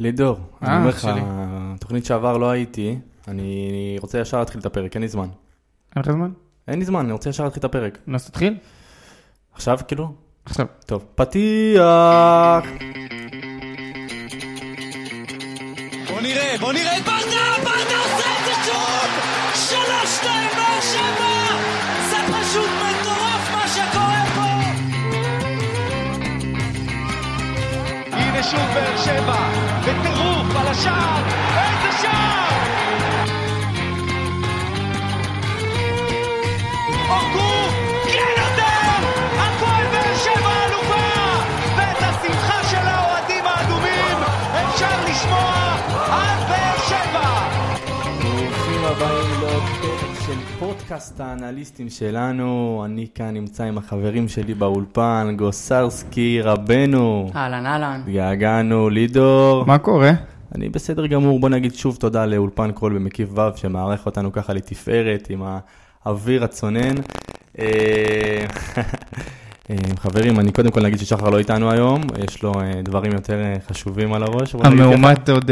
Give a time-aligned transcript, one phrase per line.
[0.00, 1.20] לידור, אה, אני אומר לך, שלי.
[1.80, 5.28] תוכנית שעבר לא הייתי, אני רוצה ישר להתחיל את הפרק, אין לי זמן.
[5.96, 6.30] אין לך זמן?
[6.68, 7.98] אין לי זמן, אני רוצה ישר להתחיל את הפרק.
[8.14, 8.56] אז תתחיל.
[9.52, 10.12] עכשיו כאילו?
[10.44, 10.66] עכשיו.
[10.86, 11.04] טוב.
[11.14, 11.80] פתיח!
[16.08, 19.10] בוא נראה, בוא נראה את ברדה, ברדה עושה את זה שוב!
[19.54, 21.56] שלוש, שתיים, באר שבע!
[22.10, 24.50] זה פשוט מטורף מה שקורה פה!
[28.16, 29.69] הנה שוב באר שבע,
[30.70, 31.22] השער,
[31.56, 32.50] איזה שער!
[37.08, 37.50] אורגו,
[38.12, 39.08] כן יותר!
[39.38, 41.10] הפועל באר שבע אלופה!
[41.76, 44.16] ואת השמחה של האוהדים האדומים
[44.52, 47.48] אפשר לשמוע על באר שבע!
[48.22, 52.82] ברוכים הבאים לעוד פרק של פודקאסט האנליסטים שלנו.
[52.84, 57.30] אני כאן נמצא עם החברים שלי באולפן, גוסרסקי, רבנו.
[57.36, 58.00] אהלן אהלן.
[58.06, 59.64] התגעגענו, לידור.
[59.66, 60.10] מה קורה?
[60.54, 65.26] אני בסדר גמור, בוא נגיד שוב תודה לאולפן קול במקיף ו' שמארח אותנו ככה לתפארת
[65.30, 65.42] עם
[66.04, 66.94] האוויר הצונן.
[67.58, 68.46] אה,
[69.70, 73.38] אה, חברים, אני קודם כל נגיד ששחר לא איתנו היום, יש לו אה, דברים יותר
[73.68, 74.54] חשובים על הראש.
[74.54, 75.50] המאומת עוד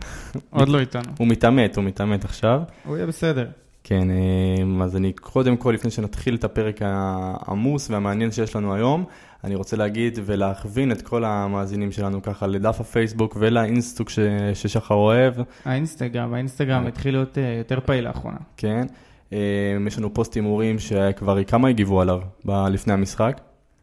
[0.50, 1.12] עוד לא איתנו.
[1.18, 2.60] הוא מתעמת, הוא מתעמת עכשיו.
[2.84, 3.46] הוא יהיה בסדר.
[3.88, 9.04] כן, אה, אז אני קודם כל, לפני שנתחיל את הפרק העמוס והמעניין שיש לנו היום,
[9.44, 14.18] אני רוצה להגיד ולהכווין את כל המאזינים שלנו ככה לדף הפייסבוק ולאינסטוק ש-
[14.54, 18.36] ששחר אוהב, האינסטגרם, האינסטגרם התחיל להיות אה, יותר פעיל לאחרונה.
[18.56, 18.86] כן.
[19.32, 19.38] אה,
[19.86, 23.40] יש לנו פוסט הימורים שכבר כמה הגיבו עליו ב- לפני המשחק.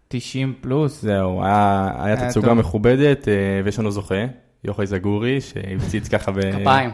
[0.08, 1.02] 90 פלוס.
[1.02, 2.58] זהו, היה, היה היה תצוגה טוב.
[2.58, 4.26] מכובדת, אה, ויש לנו זוכה,
[4.64, 6.40] יוחאי זגורי, שהפציץ ככה ב...
[6.62, 6.90] כפיים.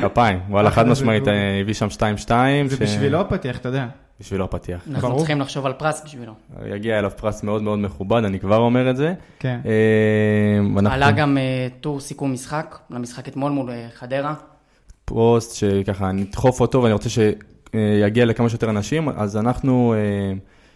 [0.00, 1.28] כפיים, וואלה, חד משמעית.
[1.28, 2.30] אה, הביא שם 2-2.
[2.66, 3.86] זה בשבילו הפתיח, אתה יודע.
[4.20, 4.88] בשבילו הפתיח.
[4.90, 5.18] אנחנו ברור.
[5.18, 6.32] צריכים לחשוב על פרס בשבילו.
[6.74, 9.14] יגיע אליו פרס מאוד מאוד מכובד, אני כבר אומר את זה.
[9.38, 9.60] כן.
[9.66, 14.34] אה, עלה גם אה, טור סיכום משחק, למשחק אתמול מול חדרה.
[15.04, 19.94] פוסט שככה נדחוף אותו ואני רוצה שיגיע לכמה שיותר אנשים, אז אנחנו,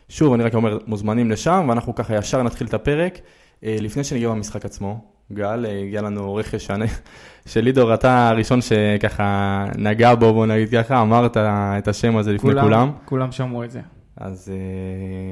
[0.08, 3.18] שוב, אני רק אומר, מוזמנים לשם, ואנחנו ככה ישר נתחיל את הפרק.
[3.62, 6.86] לפני שנגיע במשחק עצמו, גל, אה, הגיע לנו רכש שאני-
[7.46, 11.36] שלידור, אתה הראשון שככה נגע בו, בוא נגיד ככה, אמרת
[11.78, 12.90] את השם הזה לפני כולם.
[13.04, 13.80] כולם שמעו את זה.
[14.16, 14.56] אז אה,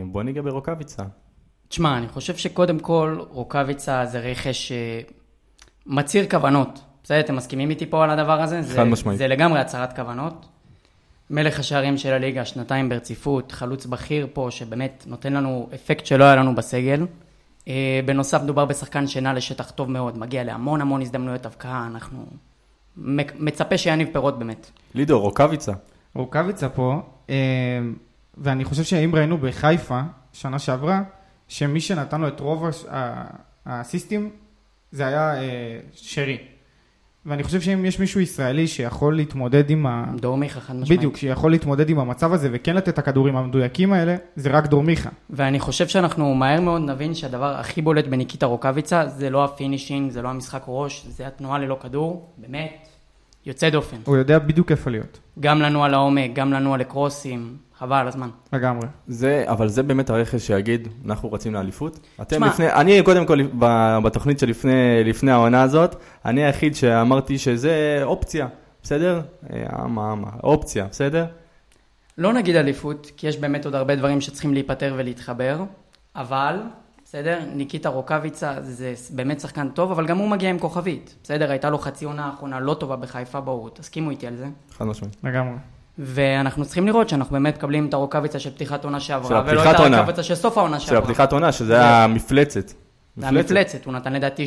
[0.06, 1.02] בוא ניגע ברוקאביצה.
[1.68, 5.00] תשמע, אני חושב שקודם כל רוקאביצה זה רכש אה,
[5.86, 6.80] מצהיר כוונות.
[7.04, 8.62] בסדר, אתם מסכימים איתי פה על הדבר הזה?
[8.62, 9.18] זה- חד משמעית.
[9.18, 10.46] זה לגמרי הצהרת כוונות.
[11.30, 16.36] מלך השערים של הליגה, שנתיים ברציפות, חלוץ בכיר פה, שבאמת נותן לנו אפקט שלא היה
[16.36, 17.06] לנו בסגל.
[17.68, 22.26] אה, בנוסף, מדובר בשחקן שנע לשטח טוב מאוד, מגיע להמון המון הזדמנויות הבקעה, אנחנו
[23.38, 24.70] מצפה שיניב פירות באמת.
[24.94, 25.72] לידור, רוקאביצה.
[26.14, 27.34] רוקאביצה פה, אה,
[28.38, 30.00] ואני חושב שאם ראינו בחיפה,
[30.32, 31.02] שנה שעברה,
[31.48, 32.64] שמי שנתן לו את רוב
[33.66, 34.30] האסיסטים,
[34.92, 36.38] זה היה אה, שרי.
[37.26, 40.04] ואני חושב שאם יש מישהו ישראלי שיכול להתמודד עם ה...
[40.20, 40.98] דור מיכה חד משמעית.
[40.98, 44.82] בדיוק, שיכול להתמודד עם המצב הזה וכן לתת את הכדורים המדויקים האלה, זה רק דור
[44.82, 45.10] מיכה.
[45.30, 50.10] ואני חושב שאנחנו מהר מאוד נבין שהדבר הכי בולט בניקיטה רוקאביצה זה לא ה finishing,
[50.10, 52.88] זה לא המשחק ראש, זה התנועה ללא כדור, באמת,
[53.46, 53.96] יוצא דופן.
[54.04, 58.28] הוא יודע בדיוק איפה להיות, גם לנוע לעומק, גם לנוע לקרוסים, חבל על הזמן.
[58.52, 58.86] לגמרי.
[59.08, 61.98] זה, אבל זה באמת הרכש שיגיד, אנחנו רצים לאליפות.
[62.22, 64.72] אתם תשמע- לפני, אני קודם כל ב- בתוכנית שלפני
[65.04, 68.46] לפני העונה הזאת, אני היחיד שאמרתי שזה אופציה,
[68.82, 69.20] בסדר?
[69.52, 71.26] אה, מה, מה, אופציה, בסדר?
[72.18, 75.60] לא נגיד אליפות, כי יש באמת עוד הרבה דברים שצריכים להיפטר ולהתחבר,
[76.16, 76.56] אבל,
[77.04, 81.14] בסדר, ניקיטה רוקאביצה זה באמת שחקן טוב, אבל גם הוא מגיע עם כוכבית.
[81.24, 84.46] בסדר, הייתה לו חצי עונה האחרונה לא טובה בחיפה, בואו, תסכימו איתי על זה.
[84.70, 85.16] חד משמעית.
[85.24, 85.56] לגמרי.
[85.98, 89.80] ואנחנו צריכים לראות שאנחנו באמת מקבלים את הרוקאביצה של פתיחת עונה של שעברה, ולא את.
[89.80, 91.02] הרוקאביצה של סוף העונה של שעברה.
[91.02, 92.72] הפתיחת עונה, שזה היה מפלצת.
[93.16, 94.46] זה המפלצת, הוא נתן לדעתי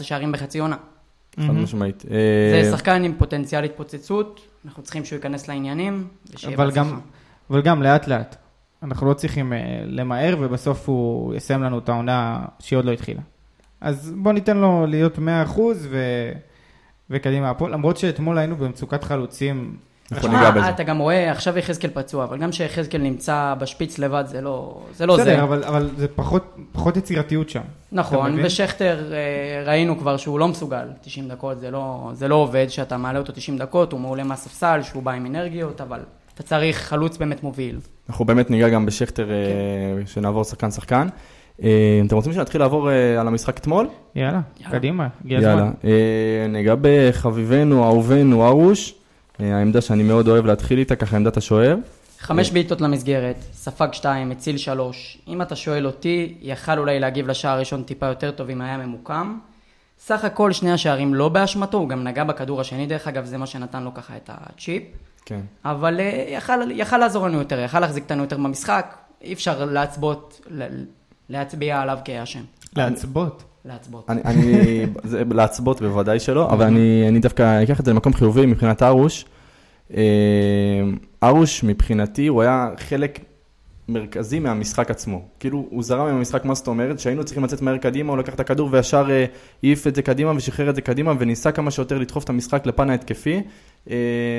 [0.00, 0.76] 16-17 שערים בחצי עונה.
[1.36, 2.04] חד משמעית.
[2.10, 6.90] אה, זה שחקן עם פוטנציאל התפוצצות, אנחנו צריכים שהוא ייכנס לעניינים, ושיהיה אבל בהצלחה.
[6.90, 7.00] גם,
[7.50, 8.36] אבל גם לאט לאט.
[8.82, 13.20] אנחנו לא צריכים אה, למהר ובסוף הוא יסיים לנו את העונה שהיא עוד לא התחילה.
[13.80, 15.20] אז בוא ניתן לו להיות 100%
[15.58, 15.98] ו...
[17.10, 19.76] וקדימה הפועל, למרות שאתמול היינו במצוקת חלוצים.
[20.12, 20.60] אנחנו ניגע בזה.
[20.60, 24.80] תשמע, אתה גם רואה, עכשיו יחזקאל פצוע, אבל גם כשיחזקאל נמצא בשפיץ לבד, זה לא
[24.94, 25.06] זה.
[25.06, 25.16] לא.
[25.16, 27.60] בסדר, אבל, אבל זה פחות, פחות יצירתיות שם.
[27.92, 28.38] נכון?
[28.44, 32.96] ושכטר, אה, ראינו כבר שהוא לא מסוגל, 90 דקות, זה לא, זה לא עובד, שאתה
[32.96, 36.00] מעלה אותו 90 דקות, הוא מעולה מהספסל, שהוא בא עם אנרגיות, אבל
[36.34, 37.80] אתה צריך חלוץ באמת מוביל.
[38.08, 41.08] אנחנו באמת ניגע גם בשכטר, אה, שנעבור שחקן שחקן.
[41.62, 43.88] אה, אתם רוצים שנתחיל לעבור אה, על המשחק אתמול?
[44.14, 44.72] יאללה, יאללה.
[44.78, 45.52] קדימה, הגיע יאללה.
[45.52, 45.70] הזמן.
[45.84, 48.94] אה, ניגע בחביבנו, אהובנו, ארוש.
[49.42, 51.76] אה, העמדה שאני מאוד אוהב להתחיל איתה, ככה עמדת השוער.
[52.18, 55.18] חמש בעיטות למסגרת, ספג שתיים, הציל שלוש.
[55.28, 59.38] אם אתה שואל אותי, יכל אולי להגיב לשער הראשון טיפה יותר טוב אם היה ממוקם.
[59.98, 63.46] סך הכל שני השערים לא באשמתו, הוא גם נגע בכדור השני, דרך אגב, זה מה
[63.46, 64.82] שנתן לו ככה את הצ'יפ.
[65.24, 65.40] כן.
[65.64, 70.40] אבל אה, יכל, יכל לעזור לנו יותר, יכל להחזיק אותנו יותר במשחק, אי אפשר להצבות,
[71.28, 72.42] להצביע עליו כאשם.
[72.76, 73.44] להצבות.
[73.64, 74.10] להצבות.
[74.10, 78.46] אני, אני זה, להצבות בוודאי שלא, אבל אני, אני דווקא אקח את זה למקום חיובי
[78.46, 79.24] מבחינת ארוש.
[79.96, 80.02] אה,
[81.22, 83.20] ארוש מבחינתי הוא היה חלק
[83.88, 85.22] מרכזי מהמשחק עצמו.
[85.40, 86.98] כאילו הוא זרם עם המשחק, מה זאת אומרת?
[86.98, 89.24] שהיינו צריכים לצאת מהר קדימה, הוא לקח את הכדור וישר אה,
[89.62, 92.90] העיף את זה קדימה ושחרר את זה קדימה וניסה כמה שיותר לדחוף את המשחק לפן
[92.90, 93.40] ההתקפי.
[93.90, 93.96] אה,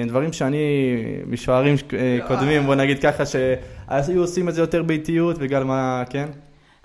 [0.08, 0.58] דברים שאני,
[1.28, 1.76] משוערים
[2.28, 6.28] קודמים, בוא נגיד ככה, שהיו עושים את זה יותר באיטיות בגלל מה, כן?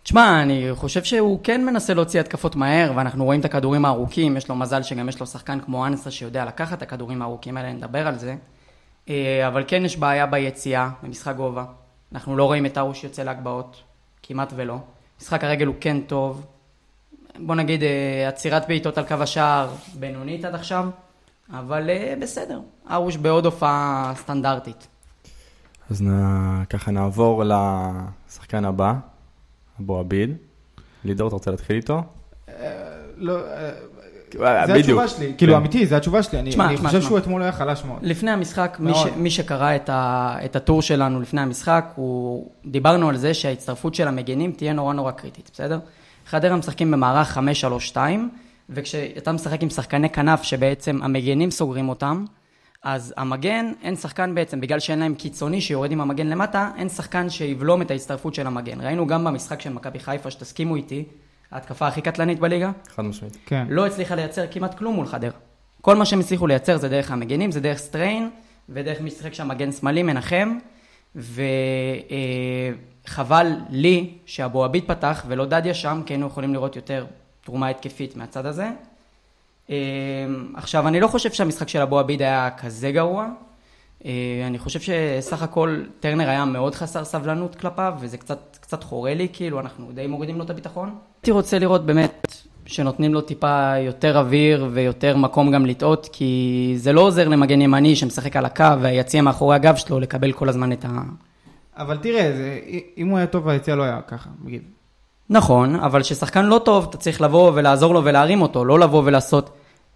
[0.06, 4.48] תשמע, אני חושב שהוא כן מנסה להוציא התקפות מהר, ואנחנו רואים את הכדורים הארוכים, יש
[4.48, 8.06] לו מזל שגם יש לו שחקן כמו אנסה שיודע לקחת את הכדורים הארוכים האלה, נדבר
[8.06, 8.36] על זה.
[9.08, 11.64] אה, אבל כן יש בעיה ביציאה, במשחק גובה.
[12.12, 13.82] אנחנו לא רואים את ארוש יוצא להגבהות,
[14.22, 14.78] כמעט ולא.
[15.20, 16.46] משחק הרגל הוא כן טוב.
[17.38, 20.88] בוא נגיד, אה, עצירת בעיטות על קו השער, בינונית עד עכשיו,
[21.52, 22.60] אבל אה, בסדר.
[22.90, 24.86] ארוש בעוד הופעה סטנדרטית.
[25.90, 26.08] אז נ...
[26.64, 28.94] ככה נעבור לשחקן הבא,
[29.80, 30.30] אבו עביד.
[31.04, 32.02] לידור, אתה רוצה להתחיל איתו?
[33.16, 33.70] לא, אה,
[34.60, 35.00] אה, זה בדיוק.
[35.00, 35.58] התשובה שלי, כאילו כן.
[35.58, 37.02] אמיתי, זה התשובה שלי, אני חושב.
[37.02, 37.98] שהוא אתמול היה חלש מאוד.
[38.02, 39.18] לפני המשחק, מי, ש, מאוד.
[39.18, 41.96] מי שקרא את, הטור שלנו לפני המשחק,
[42.66, 45.78] דיברנו על זה שההצטרפות של המגנים תהיה נורא נורא קריטית, בסדר?
[46.26, 47.38] חדרה משחקים במערך
[47.94, 47.96] 5-3-2,
[48.70, 52.24] וכשאתה משחק עם שחקני כנף שבעצם המגנים סוגרים אותם,
[52.82, 57.30] אז המגן, אין שחקן בעצם, בגלל שאין להם קיצוני שיורד עם המגן למטה, אין שחקן
[57.30, 58.80] שיבלום את ההצטרפות של המגן.
[58.80, 61.04] ראינו גם במשחק של מכבי חיפה, שתסכימו איתי,
[61.50, 63.36] ההתקפה הכי קטלנית בליגה, חד משמעית.
[63.46, 63.66] כן.
[63.70, 65.30] לא הצליחה לייצר כמעט כלום מול חדרה.
[65.80, 68.30] כל מה שהם הצליחו לייצר זה דרך המגנים, זה דרך סטריין,
[68.68, 70.58] ודרך מי ששיחק שם מגן שמאלי, מנחם,
[73.04, 77.06] וחבל לי שאבו עביד פתח ולא דדיה שם, כי היינו יכולים לראות יותר
[77.44, 78.68] תרומה התקפית מהצד הזה.
[79.70, 79.74] אה,
[80.54, 83.28] עכשיו, אני לא חושב שהמשחק של אבו עביד היה כזה גרוע.
[84.04, 84.10] אה,
[84.46, 89.28] אני חושב שסך הכל טרנר היה מאוד חסר סבלנות כלפיו, וזה קצת, קצת חורה לי,
[89.32, 90.94] כאילו, אנחנו די מורידים לו את הביטחון.
[91.20, 92.36] הייתי רוצה לראות באמת
[92.66, 97.96] שנותנים לו טיפה יותר אוויר ויותר מקום גם לטעות, כי זה לא עוזר למגן ימני
[97.96, 100.88] שמשחק על הקו והיציע מאחורי הגב שלו לקבל כל הזמן את ה...
[101.76, 102.58] אבל תראה, זה-
[102.98, 104.62] אם הוא היה טוב ביציאה לא היה ככה, נגיד.
[105.30, 109.50] נכון, אבל כששחקן לא טוב, אתה צריך לבוא ולעזור לו ולהרים אותו, לא לבוא ולעשות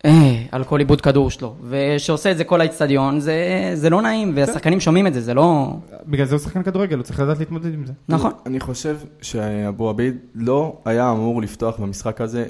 [0.05, 1.55] אה, על כל עיבוד כדור שלו.
[1.65, 3.35] וכשעושה את זה כל האיצטדיון, זה,
[3.75, 5.77] זה לא נעים, והשחקנים שומעים את זה, זה לא...
[6.06, 7.93] בגלל זה הוא שחקן כדורגל, הוא צריך לדעת להתמודד עם זה.
[8.09, 8.32] נכון.
[8.47, 12.47] אני חושב שאבו עביד לא היה אמור לפתוח במשחק הזה,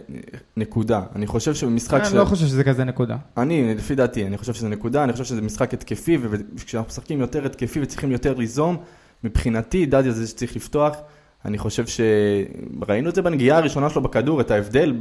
[0.57, 1.03] נקודה.
[1.15, 3.17] אני חושב שבמשחק אני לא חושב שזה כזה נקודה.
[3.37, 6.19] אני, לפי דעתי, אני חושב שזה נקודה, אני חושב שזה משחק התקפי,
[6.55, 8.77] וכשאנחנו משחקים יותר התקפי וצריכים יותר ליזום,
[9.25, 10.97] מבחינתי דדיה זה שצריך לפתוח.
[11.45, 14.95] אני חושב שראינו את זה בנגיעה הראשונה שלו בכדור, את ההבדל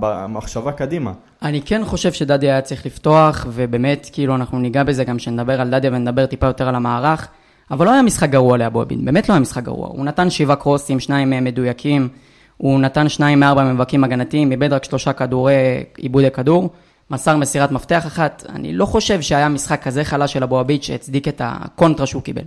[0.00, 1.12] במחשבה קדימה.
[1.42, 5.70] אני כן חושב שדדיה היה צריך לפתוח, ובאמת, כאילו, אנחנו ניגע בזה גם כשנדבר על
[5.70, 7.28] דדיה ונדבר טיפה יותר על המערך,
[7.70, 9.88] אבל לא היה משחק גרוע לאבו עביד, באמת לא היה משחק גרוע.
[9.88, 12.08] הוא נתן שבעה קרוסים, שניים מהם מדויקים,
[12.56, 15.54] הוא נתן שניים מארבע מאבקים הגנתיים, איבד רק שלושה כדורי
[15.96, 16.70] עיבודי כדור,
[17.10, 18.44] מסר מסירת מפתח אחת.
[18.48, 22.42] אני לא חושב שהיה משחק כזה חלש של אבו עביד שהצדיק את הקונטרה שהוא קיבל.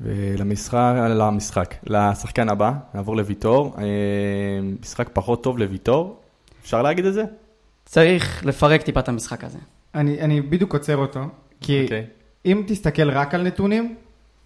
[0.00, 3.74] ולמשחק, למשחק, לשחקן הבא, נעבור לוויטור.
[3.78, 3.84] אה,
[4.80, 6.20] משחק פחות טוב לוויטור,
[6.62, 7.24] אפשר להגיד את זה?
[7.84, 9.58] צריך לפרק טיפה את המשחק הזה.
[9.94, 11.20] אני אני בדיוק עוצר אותו,
[11.60, 12.06] כי אוקיי.
[12.46, 13.94] אם תסתכל רק על נתונים,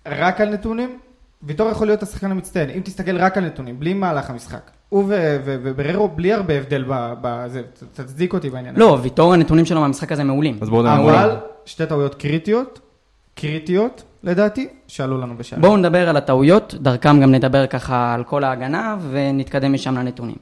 [0.07, 0.99] רק על נתונים,
[1.43, 2.71] ויטור יכול להיות השחקן המצטיין.
[2.71, 4.71] אם תסתכל רק על נתונים, בלי מהלך המשחק.
[4.89, 5.05] הוא
[5.45, 6.85] ובררו בלי הרבה הבדל
[7.21, 10.59] בזה, תצדיק אותי בעניין לא, ויטור הנתונים שלו מהמשחק הזה מעולים.
[10.61, 11.11] אז בואו נעבור.
[11.11, 12.81] אבל שתי טעויות קריטיות,
[13.35, 15.61] קריטיות לדעתי, שעלו לנו בשער.
[15.61, 20.37] בואו נדבר על הטעויות, דרכם גם נדבר ככה על כל ההגנה ונתקדם משם לנתונים.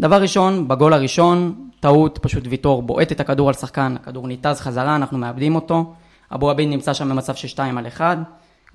[0.00, 4.96] דבר ראשון, בגול הראשון, טעות, פשוט ויטור בועט את הכדור על שחקן, הכדור ניתז חזרה,
[4.96, 5.92] אנחנו מאבדים אותו.
[6.34, 8.18] אבו עביד נמצא שם במצב של 2 על 1.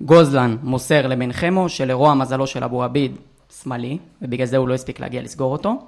[0.00, 3.16] גוזלן מוסר לבן חמו, שלרוע מזלו של אבו עביד
[3.62, 5.78] שמאלי, ובגלל זה הוא לא הספיק להגיע לסגור אותו.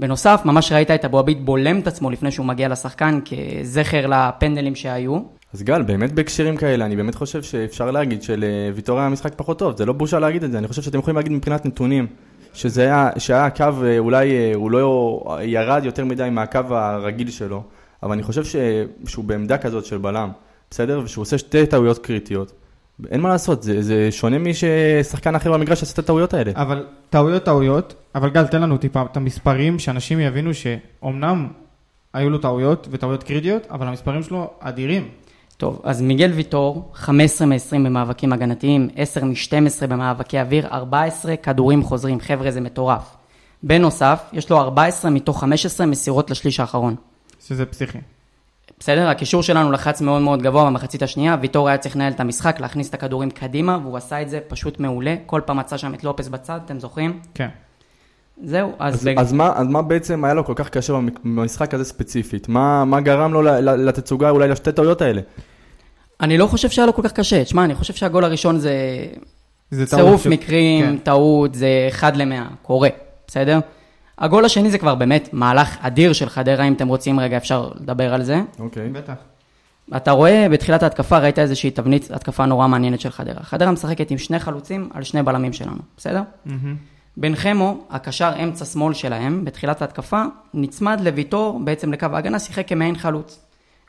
[0.00, 4.74] בנוסף, ממש ראית את אבו עביד בולם את עצמו לפני שהוא מגיע לשחקן, כזכר לפנדלים
[4.74, 5.18] שהיו.
[5.56, 9.76] אז גל, באמת בהקשרים כאלה, אני באמת חושב שאפשר להגיד שלוויטור היה משחק פחות טוב,
[9.76, 12.06] זה לא בושה להגיד את זה, אני חושב שאתם יכולים להגיד מבחינת נתונים,
[12.54, 17.62] שזה היה, שהיה קו, אה, אולי אה, הוא לא ירד יותר מדי מהקו הרגיל שלו,
[18.02, 18.56] אבל אני חושב ש,
[19.06, 20.30] שהוא בעמדה כזאת של בלם,
[20.70, 21.00] בסדר?
[21.04, 22.52] ושהוא עושה שתי טעויות קריטיות.
[23.10, 26.52] אין מה לעשות, זה, זה שונה מששחקן אחר במגרש עשה את הטעויות האלה.
[26.54, 31.48] אבל טעויות טעויות, אבל גל תן לנו טיפה את המספרים, שאנשים יבינו שאומנם
[32.14, 35.08] היו לו טעויות וטעויות קריטיות, אבל המספרים שלו אדירים.
[35.56, 42.20] טוב, אז מיגל ויטור, 15 מ-20 במאבקים הגנתיים, 10 מ-12 במאבקי אוויר, 14 כדורים חוזרים.
[42.20, 43.16] חבר'ה, זה מטורף.
[43.62, 46.94] בנוסף, יש לו 14 מתוך 15 מסירות לשליש האחרון.
[47.46, 47.98] שזה פסיכי.
[48.78, 49.08] בסדר?
[49.08, 52.88] הקישור שלנו לחץ מאוד מאוד גבוה במחצית השנייה, ויטור היה צריך לנהל את המשחק, להכניס
[52.88, 55.14] את הכדורים קדימה, והוא עשה את זה פשוט מעולה.
[55.26, 57.20] כל פעם מצא שם את לופס בצד, אתם זוכרים?
[57.34, 57.48] כן.
[58.44, 58.94] זהו, אז...
[58.94, 60.92] אז, בג- אז, מה, אז מה בעצם היה לו כל כך קשה
[61.24, 62.48] במשחק הזה ספציפית?
[62.48, 65.20] מה, מה גרם לו ל- ל- לתצוגה אולי לשתי טעויות האלה?
[66.20, 67.44] אני לא חושב שהיה לו כל כך קשה.
[67.44, 68.72] תשמע, אני חושב שהגול הראשון זה
[69.70, 70.96] זה טעות צירוף ש- מקרים, כן.
[70.98, 72.88] טעות, זה אחד למאה, קורה,
[73.26, 73.58] בסדר?
[74.18, 78.14] הגול השני זה כבר באמת מהלך אדיר של חדרה, אם אתם רוצים רגע אפשר לדבר
[78.14, 78.40] על זה.
[78.58, 78.88] אוקיי.
[78.88, 79.14] בטח.
[79.96, 83.42] אתה רואה בתחילת ההתקפה, ראית איזושהי תבנית התקפה נורא מעניינת של חדרה.
[83.42, 86.22] חדרה משחקת עם שני חלוצים על שני בלמים שלנו, בסדר?
[86.46, 86.76] מהמם.
[87.16, 90.22] בן חמו, הקשר אמצע שמאל שלהם, בתחילת ההתקפה,
[90.54, 93.40] נצמד לויטור, בעצם לקו ההגנה, שיחק כמעין חלוץ.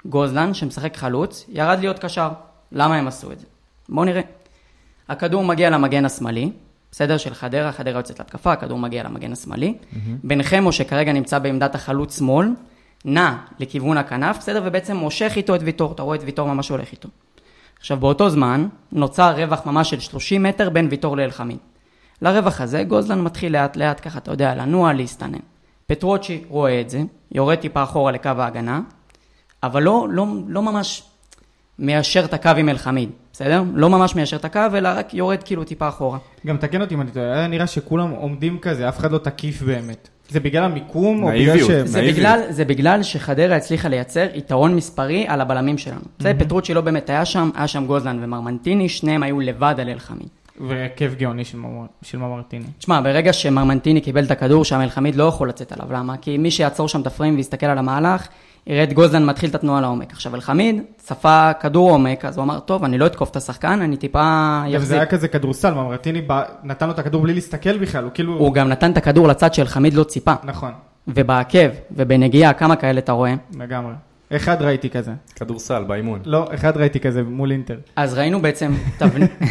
[0.05, 2.29] גוזלן, שמשחק חלוץ, ירד להיות קשר.
[2.72, 3.46] למה הם עשו את זה?
[3.89, 4.22] בואו נראה.
[5.10, 6.51] הכדור מגיע למגן השמאלי,
[6.91, 7.17] בסדר?
[7.17, 9.74] של חדרה, חדרה יוצאת להתקפה, הכדור מגיע למגן השמאלי.
[10.24, 12.48] בן חמו, שכרגע נמצא בעמדת החלוץ שמאל,
[13.05, 14.62] נע לכיוון הכנף, בסדר?
[14.65, 17.10] ובעצם מושך איתו את ויטור, אתה רואה את ויטור ממש הולך איתו.
[17.79, 21.57] עכשיו, באותו זמן, נוצר רווח ממש של 30 מטר בין ויטור לאלחמיד.
[22.22, 25.40] לרווח הזה, גוזלן מתחיל לאט לאט, ככה, אתה יודע, לנוע, להסתנן.
[25.88, 28.82] פטרוצ'י רואה את זה, יורד טיפה אחורה לקו ההגנה,
[29.64, 31.04] אבל לא, לא, לא ממש
[31.80, 33.64] מיישר את הקו עם אלחמיד, בסדר?
[33.74, 36.18] לא ממש מיישר את הקו, אלא רק יורד כאילו טיפה אחורה.
[36.48, 39.62] גם תקן אותי אם אני טועה, היה נראה שכולם עומדים כזה, אף אחד לא תקיף
[39.62, 40.10] באמת.
[40.30, 41.60] זה בגלל המיקום, או בגלל.
[41.60, 41.72] ש...
[41.72, 42.02] זה.
[42.02, 46.02] בגלל, זה בגלל שחדרה הצליחה לייצר יתרון מספרי על הבלמים שלנו.
[46.20, 50.28] זה פטרוצ'י לא באמת היה שם, היה שם גוזלן ומרמנטיני, שניהם היו לבד על אלחמיד.
[50.68, 51.70] והרכב גאוני של מר-
[52.02, 52.66] של ממרטיני.
[52.80, 56.18] תשמע, ברגע שמרמנטיני קיבל את הכדור, שם אלחמיד לא יכול לצאת עליו, למה?
[56.18, 58.28] כי מי שיעצור שם את הפריים ויסתכל על המהלך,
[58.68, 60.12] יראה את גוזלן מתחיל את התנועה לעומק.
[60.14, 63.98] עכשיו, אלחמיד צפה כדור עומק, אז הוא אמר, טוב, אני לא אתקוף את השחקן, אני
[63.98, 64.20] טיפה
[64.66, 64.98] גם זה יחזיק.
[64.98, 68.34] היה כזה כדורסל, ממרטיני בא- נתן לו את הכדור בלי להסתכל בכלל, הוא כאילו...
[68.38, 70.34] הוא גם נתן את הכדור לצד שאלחמיד לא ציפה.
[70.44, 70.72] נכון,
[71.08, 73.34] ובעקב ובנגיעה, כמה כאלה אתה רואה?
[73.60, 73.94] לגמרי.
[74.36, 75.12] אחד ראיתי כזה.
[75.36, 76.20] כדורסל באימון.
[76.26, 77.78] לא, אחד ראיתי כזה מול אינטר.
[77.96, 79.32] אז ראינו בעצם תבנית...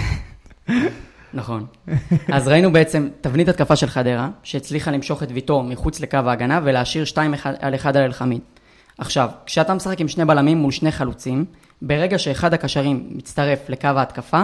[1.34, 1.66] נכון.
[2.32, 7.04] אז ראינו בעצם תבנית התקפה של חדרה, שהצליחה למשוך את ויטור מחוץ לקו ההגנה ולהשאיר
[7.04, 8.40] 2 על 1 על אלחמיד.
[8.98, 11.44] עכשיו, כשאתה משחק עם שני בלמים מול שני חלוצים,
[11.82, 14.42] ברגע שאחד הקשרים מצטרף לקו ההתקפה,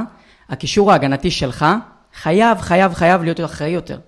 [0.49, 1.67] הקישור ההגנתי שלך
[2.15, 3.99] חייב, חייב, חייב להיות אחראי יותר.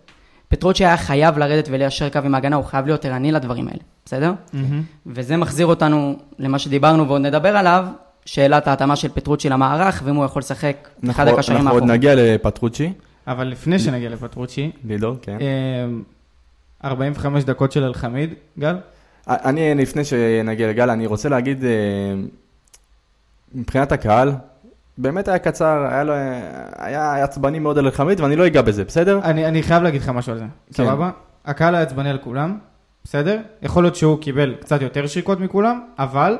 [0.49, 4.33] פטרוצ'י היה חייב לרדת וליישר קו עם ההגנה, הוא חייב להיות ערני לדברים האלה, בסדר?
[5.07, 7.87] וזה מחזיר אותנו למה שדיברנו ועוד נדבר עליו,
[8.27, 11.83] שאלת ההתאמה של פטרוצ'י למערך, ואם הוא יכול לשחק אחד אנחנו, הקשרים אנחנו עוד.
[11.83, 12.93] נגיע לפטרוצ'י,
[13.27, 15.39] אבל לפני שנגיע לפטרוצ'י, לידור, כן.
[15.41, 16.03] אמ,
[16.85, 18.77] 45 דקות של אלחמיד, גל?
[19.29, 21.71] אני, לפני שנגיע לגל, אני רוצה להגיד, אה,
[23.55, 24.33] מבחינת הקהל,
[24.99, 26.13] באמת היה קצר, היה לו,
[26.77, 29.21] היה עצבני מאוד על אלחמיד, ואני לא אגע בזה, בסדר?
[29.23, 30.85] אני, אני חייב להגיד לך משהו על זה, כן.
[30.85, 31.11] סבבה?
[31.45, 32.59] הקהל היה עצבני על כולם,
[33.05, 33.39] בסדר?
[33.63, 36.39] יכול להיות שהוא קיבל קצת יותר שריקות מכולם, אבל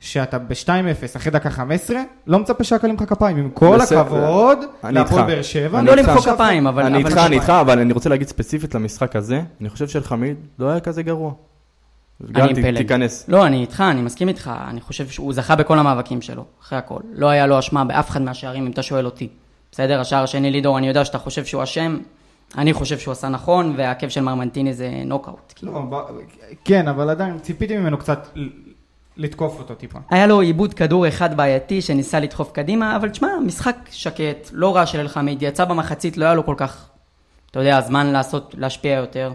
[0.00, 0.70] שאתה ב-2-0
[1.16, 3.36] אחרי דקה 15, לא מצפה שהקהל ימחא כפיים.
[3.36, 4.00] עם כל בסדר.
[4.00, 4.58] הכבוד,
[4.90, 5.26] להפועל.
[5.26, 5.78] באר שבע.
[5.78, 5.94] אני לא.
[5.94, 6.82] למחוא כפיים, אבל...
[6.82, 10.68] אני איתך, אני איתך, אבל אני רוצה להגיד ספציפית למשחק הזה, אני חושב שאלחמיד לא
[10.70, 11.32] היה כזה גרוע.
[12.34, 12.76] אני ת- פלג.
[12.76, 13.24] תיכנס.
[13.28, 17.00] לא, אני איתך, אני מסכים איתך, אני חושב שהוא זכה בכל המאבקים שלו, אחרי הכל.
[17.12, 19.28] לא היה לו אשמה באף אחד מהשערים, אם אתה שואל אותי.
[19.72, 21.98] בסדר, השער השני לידור, אני יודע שאתה חושב שהוא אשם,
[22.58, 25.52] אני חושב שהוא עשה נכון, והעקב של מרמנטיני זה נוקאוט.
[25.56, 25.72] כאילו.
[25.72, 26.08] לא,
[26.64, 28.28] כן, אבל עדיין ציפיתי ממנו קצת
[29.20, 29.98] לתקוף אותו טיפה.
[30.10, 34.86] היה לו עיבוד כדור אחד בעייתי שניסה לדחוף קדימה, אבל תשמע, משחק שקט, לא רע
[34.86, 36.88] של אלחמיד, יצא במחצית, לא היה לו כל כך,
[37.50, 39.32] אתה יודע, זמן לעשות, להשפיע יותר.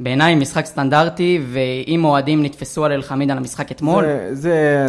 [0.00, 4.86] בעיניי משחק סטנדרטי, ואם אוהדים נתפסו על אלחמיד על המשחק אתמול, זה- זה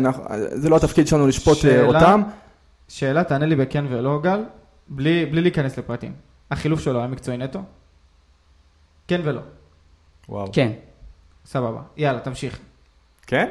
[0.52, 1.88] זה לא התפקיד שלנו לשפוט אה, שאלה?
[1.88, 2.22] אותם.
[2.88, 4.44] שאלה, תענה לי בכן ולא, גל,
[4.88, 6.14] בלי, בלי להיכנס לפרטים.
[6.52, 7.60] החילוף שלו היה מקצועי נטו?
[9.08, 9.42] כן ולא.
[10.30, 10.48] וואו.
[10.54, 10.72] כן,
[11.46, 11.82] סבבה.
[11.98, 12.60] יאללה, תמשיך.
[13.28, 13.50] כן?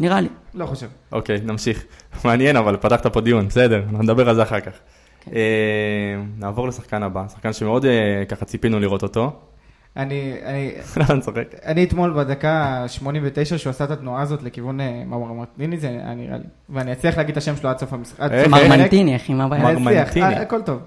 [0.00, 0.28] נראה לי.
[0.54, 0.86] לא חושב.
[1.12, 1.84] אוקיי, נמשיך.
[2.24, 4.72] מעניין, אבל פתחת פה דיון, בסדר, אנחנו נדבר על זה אחר כך.
[5.20, 5.30] כן.
[5.34, 9.32] אה, נעבור לשחקן הבא, שחקן שמאוד אה, ככה ציפינו לראות אותו.
[9.96, 11.54] אני, אני, לא, אני צוחק.
[11.64, 16.14] אני אתמול בדקה 89 שהוא עשה את התנועה הזאת לכיוון אה, מרמר מרטיני, זה היה
[16.14, 16.44] נראה לי.
[16.68, 18.30] ואני אצליח להגיד את השם שלו עד סוף המשחק.
[18.50, 19.62] מרמנטיני, אחי, מה הבעיה?
[19.62, 20.34] מרמנטיני.
[20.34, 20.80] הכל טוב.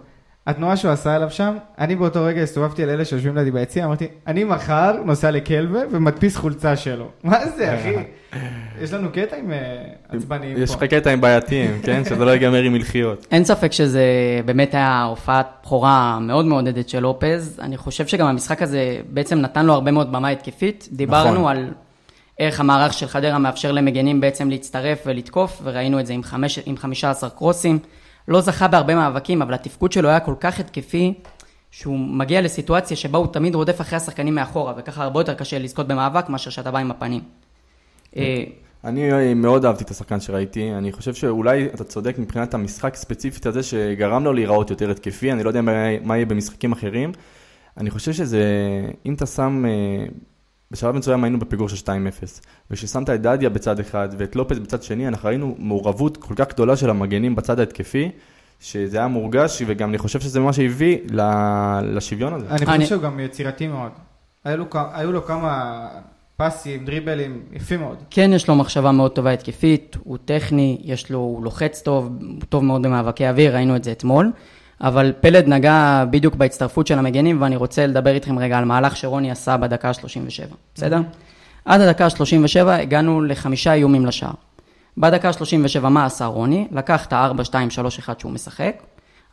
[0.47, 4.07] התנועה שהוא עשה עליו שם, אני באותו רגע הסתובבתי על אלה שיושבים לידי ביציע, אמרתי,
[4.27, 7.09] אני מחר נוסע לקלבה ומדפיס חולצה שלו.
[7.23, 7.95] מה זה, אחי?
[8.81, 10.85] יש לנו קטע עם אה, עצבניים יש פה.
[10.85, 12.03] לך קטע עם בעייתיים, כן?
[12.09, 13.27] שזה לא ייגמר עם מלחיות.
[13.31, 14.03] אין ספק שזה
[14.45, 17.59] באמת היה הופעת בכורה מאוד מעודדת של לופז.
[17.61, 20.87] אני חושב שגם המשחק הזה בעצם נתן לו הרבה מאוד במה התקפית.
[20.91, 21.51] דיברנו נכון.
[21.51, 21.71] על
[22.39, 26.13] איך המערך של חדרה מאפשר למגנים בעצם להצטרף ולתקוף, וראינו את זה
[26.65, 27.79] עם 15 קרוסים.
[28.27, 31.13] לא זכה בהרבה מאבקים, אבל התפקוד שלו היה כל כך התקפי,
[31.71, 35.87] שהוא מגיע לסיטואציה שבה הוא תמיד רודף אחרי השחקנים מאחורה, וככה הרבה יותר קשה לזכות
[35.87, 37.21] במאבק מאשר שאתה בא עם הפנים.
[38.17, 38.43] אה,
[38.83, 43.63] אני מאוד אהבתי את השחקן שראיתי, אני חושב שאולי אתה צודק מבחינת המשחק ספציפית הזה
[43.63, 47.11] שגרם לו להיראות יותר התקפי, אני לא יודע מה, מה יהיה במשחקים אחרים.
[47.77, 48.45] אני חושב שזה,
[49.05, 50.05] אם אתה שם, אה,
[50.73, 51.89] בשלב מסוים היינו בפיגור של 2-0,
[52.71, 56.75] וכששמת את דדיה בצד אחד ואת לופס בצד שני, אנחנו ראינו מעורבות כל כך גדולה
[56.75, 58.11] של המגנים בצד ההתקפי,
[58.59, 60.97] שזה היה מורגש, וגם אני חושב שזה מה שהביא
[61.83, 62.47] לשוויון הזה.
[62.49, 63.91] אני חושב שהוא גם יצירתי מאוד.
[64.43, 65.87] היו לו, היו לו כמה
[66.37, 67.97] פסים, דריבלים, יפים מאוד.
[68.09, 72.41] כן, יש לו מחשבה מאוד טובה התקפית, הוא טכני, יש לו, הוא לוחץ טוב, הוא
[72.49, 74.31] טוב מאוד במאבקי אוויר, ראינו את זה אתמול.
[74.81, 79.31] אבל פלד נגע בדיוק בהצטרפות של המגנים, ואני רוצה לדבר איתכם רגע על מהלך שרוני
[79.31, 81.01] עשה בדקה ה-37, בסדר?
[81.65, 84.33] עד הדקה ה-37 הגענו לחמישה איומים לשער.
[84.97, 86.67] בדקה ה-37 מה עשה רוני?
[86.71, 88.83] לקח את ה-4-2-3-1 שהוא משחק,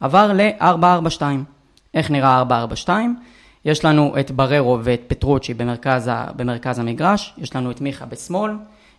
[0.01, 1.23] עבר ל-4-4-2.
[1.95, 2.43] איך נראה
[2.87, 2.89] 4-4-2?
[3.65, 8.53] יש לנו את בררו ואת פטרוצ'י במרכז, ה, במרכז המגרש, יש לנו את מיכה בשמאל,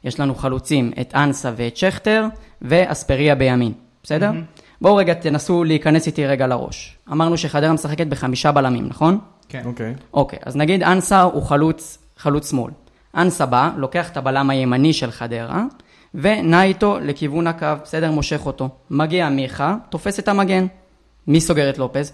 [0.03, 2.25] יש לנו חלוצים את אנסה ואת שכטר,
[2.62, 4.29] ואספריה בימין, בסדר?
[4.29, 4.61] Mm-hmm.
[4.81, 6.97] בואו רגע תנסו להיכנס איתי רגע לראש.
[7.11, 9.19] אמרנו שחדרה משחקת בחמישה בלמים, נכון?
[9.50, 9.61] כן.
[9.65, 9.93] אוקיי.
[9.97, 10.03] Okay.
[10.13, 12.71] אוקיי, okay, אז נגיד אנסה הוא חלוץ, חלוץ שמאל.
[13.15, 15.63] אנסה בא, לוקח את הבלם הימני של חדרה,
[16.15, 18.11] ונע איתו לכיוון הקו, בסדר?
[18.11, 18.69] מושך אותו.
[18.89, 20.67] מגיע מיכה, תופס את המגן.
[21.27, 22.13] מי סוגר את לופז?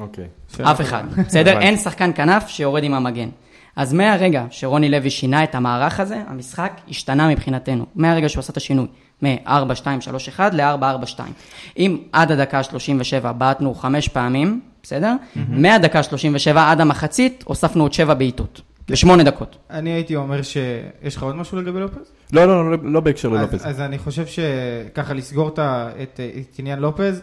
[0.00, 0.28] אוקיי.
[0.62, 1.60] אף אחד, בסדר?
[1.60, 3.28] אין שחקן כנף שיורד עם המגן.
[3.76, 7.86] אז מהרגע שרוני לוי שינה את המערך הזה, המשחק השתנה מבחינתנו.
[7.94, 8.86] מהרגע שהוא עשה את השינוי.
[9.22, 11.20] מ-4-2-3-1 ל-4-4-2.
[11.78, 15.14] אם עד הדקה ה-37 בעטנו חמש פעמים, בסדר?
[15.48, 18.60] מהדקה ה-37 עד המחצית הוספנו עוד שבע בעיטות.
[18.88, 19.56] בשמונה דקות.
[19.70, 22.12] אני הייתי אומר שיש לך עוד משהו לגבי לופז?
[22.32, 23.66] לא, לא, לא, לא בהקשר ללופז.
[23.66, 25.58] אז אני חושב שככה לסגור את,
[26.02, 27.22] את, את עניין לופז,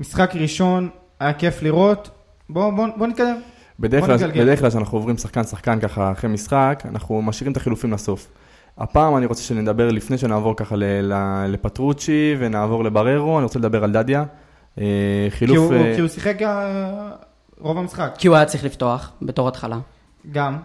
[0.00, 0.88] משחק ראשון,
[1.20, 2.10] היה כיף לראות,
[2.50, 3.36] בואו בוא, בוא נתקדם.
[3.80, 7.92] בדרך כלל, בדרך כלל כשאנחנו עוברים שחקן שחקן ככה אחרי משחק, אנחנו משאירים את החילופים
[7.92, 8.28] לסוף.
[8.78, 10.76] הפעם אני רוצה שנדבר, לפני שנעבור ככה
[11.48, 14.24] לפטרוצ'י ונעבור לבררו, אני רוצה לדבר על דדיה.
[14.78, 15.70] אה, חילוף...
[15.70, 17.10] כי הוא, אה, כי הוא שיחק אה,
[17.58, 18.14] רוב המשחק.
[18.18, 19.78] כי הוא היה צריך לפתוח בתור התחלה.
[20.32, 20.58] גם.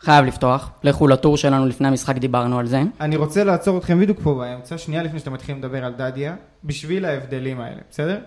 [0.00, 0.70] חייב לפתוח.
[0.82, 2.82] לכו לטור שלנו לפני המשחק, דיברנו על זה.
[3.00, 6.34] אני רוצה לעצור אתכם בדיוק פה באמצע, שנייה לפני שאתם מתחילים לדבר על דדיה,
[6.64, 8.18] בשביל ההבדלים האלה, בסדר?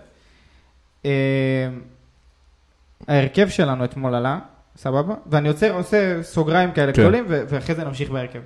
[3.08, 4.38] ההרכב שלנו אתמול עלה,
[4.76, 5.14] סבבה?
[5.26, 7.02] ואני עוצר, עושה סוגריים כאלה כן.
[7.02, 8.40] גדולים, ואחרי זה נמשיך בהרכב.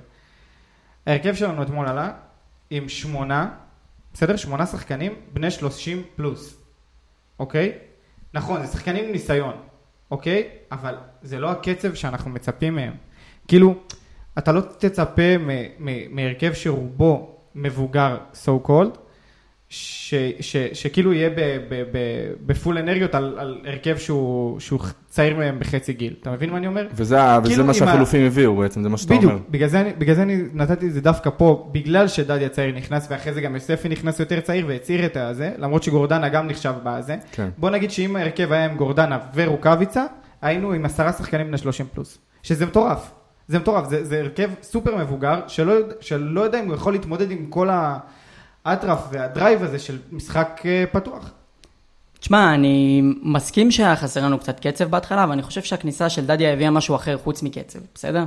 [1.07, 2.11] ההרכב שלנו אתמול עלה
[2.69, 3.49] עם שמונה,
[4.13, 4.35] בסדר?
[4.35, 6.57] שמונה שחקנים בני שלושים פלוס,
[7.39, 7.71] אוקיי?
[8.33, 9.53] נכון, זה שחקנים עם ניסיון,
[10.11, 10.49] אוקיי?
[10.71, 12.93] אבל זה לא הקצב שאנחנו מצפים מהם.
[13.47, 13.75] כאילו,
[14.37, 15.37] אתה לא תצפה
[16.09, 18.97] מהרכב שרובו מבוגר, so called,
[19.75, 21.29] ש, ש, שכאילו יהיה
[22.45, 26.13] בפול אנרגיות על, על הרכב שהוא, שהוא צעיר מהם בחצי גיל.
[26.21, 26.87] אתה מבין מה אני אומר?
[26.95, 29.35] וזה, כאילו וזה מה שהחילופים הביאו בעצם, זה מה שאתה בדיוק, אומר.
[29.49, 33.33] בדיוק, בגלל, בגלל זה אני נתתי את זה דווקא פה, בגלל שדדיה צעיר נכנס, ואחרי
[33.33, 37.15] זה גם יוספי נכנס יותר צעיר והצעיר את הזה, למרות שגורדנה גם נחשב בזה.
[37.31, 37.49] כן.
[37.57, 40.05] בוא נגיד שאם ההרכב היה עם גורדנה ורוקאביצה,
[40.41, 42.17] היינו עם עשרה שחקנים בני 30 פלוס.
[42.43, 43.11] שזה מטורף.
[43.47, 47.45] זה מטורף, זה, זה הרכב סופר מבוגר, שלא, שלא יודע אם הוא יכול להתמודד עם
[47.49, 47.97] כל ה...
[48.65, 51.31] האטרף והדרייב הזה של משחק אה, פתוח.
[52.19, 56.71] תשמע, אני מסכים שהיה חסר לנו קצת קצב בהתחלה, ואני חושב שהכניסה של דדיה הביאה
[56.71, 58.23] משהו אחר חוץ מקצב, בסדר?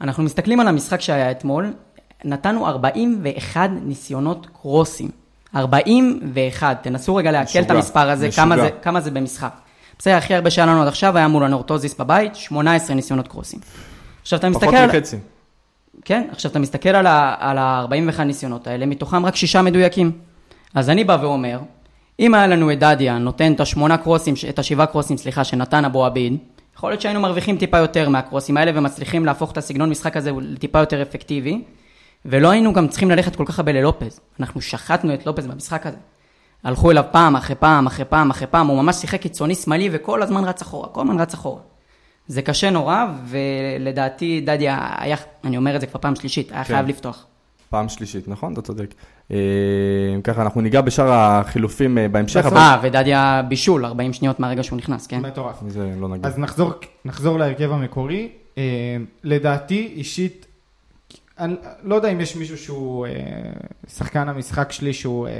[0.00, 1.72] אנחנו מסתכלים על המשחק שהיה אתמול,
[2.24, 5.10] נתנו 41 ניסיונות קרוסים.
[5.56, 9.54] 41, תנסו רגע לעכל את המספר הזה, כמה זה, כמה זה במשחק.
[9.98, 13.60] בסדר, הכי הרבה שהיה לנו עד עכשיו היה מול הנורטוזיס בבית, 18 ניסיונות קרוסים.
[14.22, 14.66] עכשיו אתה מסתכל...
[14.66, 15.16] פחות מחצי.
[16.04, 20.12] כן, עכשיו אתה מסתכל על ה-41 ניסיונות האלה, מתוכם רק שישה מדויקים.
[20.74, 21.58] אז אני בא ואומר,
[22.20, 26.04] אם היה לנו את דדיה נותן את השמונה קרוסים, את השבעה קרוסים, סליחה, שנתן אבו
[26.04, 26.36] עביד,
[26.76, 30.78] יכול להיות שהיינו מרוויחים טיפה יותר מהקרוסים האלה ומצליחים להפוך את הסגנון משחק הזה לטיפה
[30.78, 31.62] יותר אפקטיבי,
[32.24, 34.20] ולא היינו גם צריכים ללכת כל כך הרבה ללופז.
[34.40, 35.96] אנחנו שחטנו את לופז במשחק הזה.
[36.64, 40.22] הלכו אליו פעם אחרי פעם אחרי פעם אחרי פעם, הוא ממש שיחק קיצוני שמאלי וכל
[40.22, 41.60] הזמן רץ אחורה, כל הזמן רץ אחורה.
[42.26, 46.74] זה קשה נורא, ולדעתי דדיה היה, אני אומר את זה כבר פעם שלישית, היה כן.
[46.74, 47.26] חייב לפתוח.
[47.70, 48.94] פעם שלישית, נכון, אתה צודק.
[49.30, 49.36] אה,
[50.24, 52.46] ככה, אנחנו ניגע בשאר החילופים אה, בהמשך.
[52.46, 55.20] אה, ודדיה בישול, 40 שניות מהרגע שהוא נכנס, כן?
[55.20, 55.62] מטורף.
[55.68, 56.26] זה לא נגיד.
[56.26, 56.72] אז נחזור,
[57.04, 58.28] נחזור להרכב המקורי.
[58.58, 58.62] אה,
[59.24, 60.46] לדעתי, אישית,
[61.38, 63.12] אני לא יודע אם יש מישהו שהוא אה,
[63.88, 65.32] שחקן המשחק שלי שהוא אה,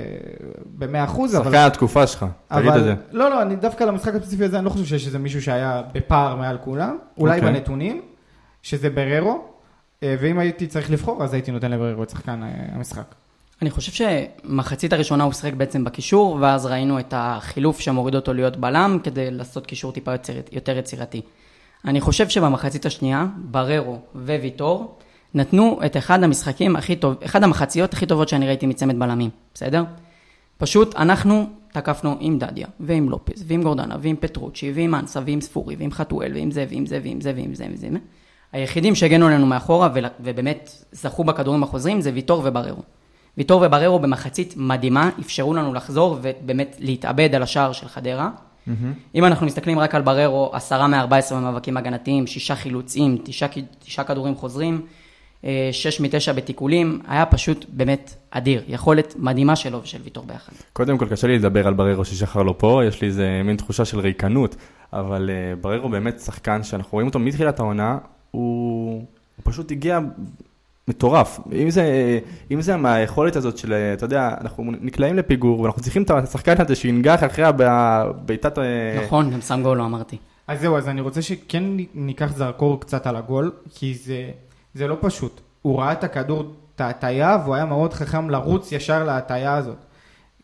[0.79, 1.45] במאה אחוז, אבל...
[1.45, 2.95] שחקן התקופה שלך, תגיד את זה.
[3.13, 6.37] לא, לא, אני דווקא למשחק הספציפי הזה, אני לא חושב שיש איזה מישהו שהיה בפער
[6.37, 7.37] מעל כולם, אולי okay.
[7.37, 7.53] אוקיי.
[7.53, 8.03] בנתונים,
[8.63, 9.45] שזה בררו,
[10.03, 12.41] אה, ואם הייתי צריך לבחור, אז הייתי נותן לבררו את שחקן
[12.73, 13.15] המשחק.
[13.63, 18.57] אני חושב שמחצית הראשונה הוא שיחק בעצם בקישור, ואז ראינו את החילוף שמוריד אותו להיות
[18.57, 21.23] בלם, כדי לעשות קישור טיפה יותר, יותר יצירתי.
[21.85, 24.99] אני חושב שבמחצית השנייה, בררו וויטור
[25.35, 29.85] נתנו את אחד המשחקים הכי טוב, אחד המחציות הכי טובות שאני ראיתי מצמד בלמים, בסדר?
[30.59, 35.77] פשוט אנחנו תקפנו עם דדיה, ועם לופז, ועם גורדנה, ועם פטרוצ'י, ועם אנסה, ועם ספורי,
[35.79, 37.89] ועם חתואל, ועם זה, ועם זה, ועם זה, ועם זה, ועם זה.
[38.53, 39.89] היחידים שהגנו עלינו מאחורה,
[40.21, 42.83] ובאמת זכו בכדורים החוזרים, זה ויטור ובררו.
[43.39, 48.31] ויטור ובררו במחצית מדהימה, אפשרו לנו לחזור ובאמת להתאבד על השער של חדרה.
[48.31, 48.71] Mm-hmm.
[49.15, 54.35] אם אנחנו מסתכלים רק על בררו, עשרה מ-14 במאבקים הגנתיים, שישה חילוצים, תשעה, תשעה כדורים
[54.35, 54.81] חוזרים,
[55.73, 60.53] שש מתשע בתיקולים, היה פשוט באמת אדיר, יכולת מדהימה שלו ושל ויטור ביחד.
[60.73, 63.85] קודם כל קשה לי לדבר על בררו ששחר לא פה, יש לי איזה מין תחושה
[63.85, 64.57] של ריקנות,
[64.93, 67.99] אבל uh, בררו באמת שחקן שאנחנו רואים אותו מתחילת העונה,
[68.31, 69.05] הוא,
[69.37, 69.99] הוא פשוט הגיע
[70.89, 71.41] מטורף.
[71.53, 72.19] אם זה,
[72.51, 76.75] אם זה מהיכולת הזאת של, אתה יודע, אנחנו נקלעים לפיגור, ואנחנו צריכים את השחקן הזה
[76.75, 78.59] שינגח אחרי הבעיטת...
[78.59, 80.17] אה, נכון, גם שם גול, לא אמרתי.
[80.49, 84.31] אז זהו, אז אני רוצה שכן ניקח זרקור קצת על הגול, כי זה,
[84.75, 85.41] זה לא פשוט.
[85.63, 89.77] הוא ראה את הכדור, את ההטייה, והוא היה מאוד חכם לרוץ ישר להטייה הזאת.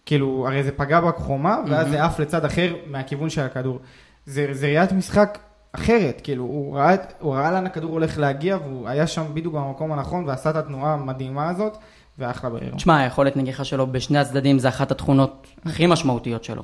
[0.06, 1.90] כאילו, הרי זה פגע בחומה, ואז mm-hmm.
[1.90, 3.78] זה עף לצד אחר מהכיוון של הכדור.
[4.26, 5.38] זה, זה ראיית משחק
[5.72, 9.92] אחרת, כאילו, הוא ראה, הוא ראה לאן הכדור הולך להגיע, והוא היה שם בדיוק במקום
[9.92, 11.76] הנכון, ועשה את התנועה המדהימה הזאת,
[12.18, 12.74] ואחלה בעיר.
[12.76, 16.62] תשמע, היכולת נגיחה שלו בשני הצדדים זה אחת התכונות הכי משמעותיות שלו.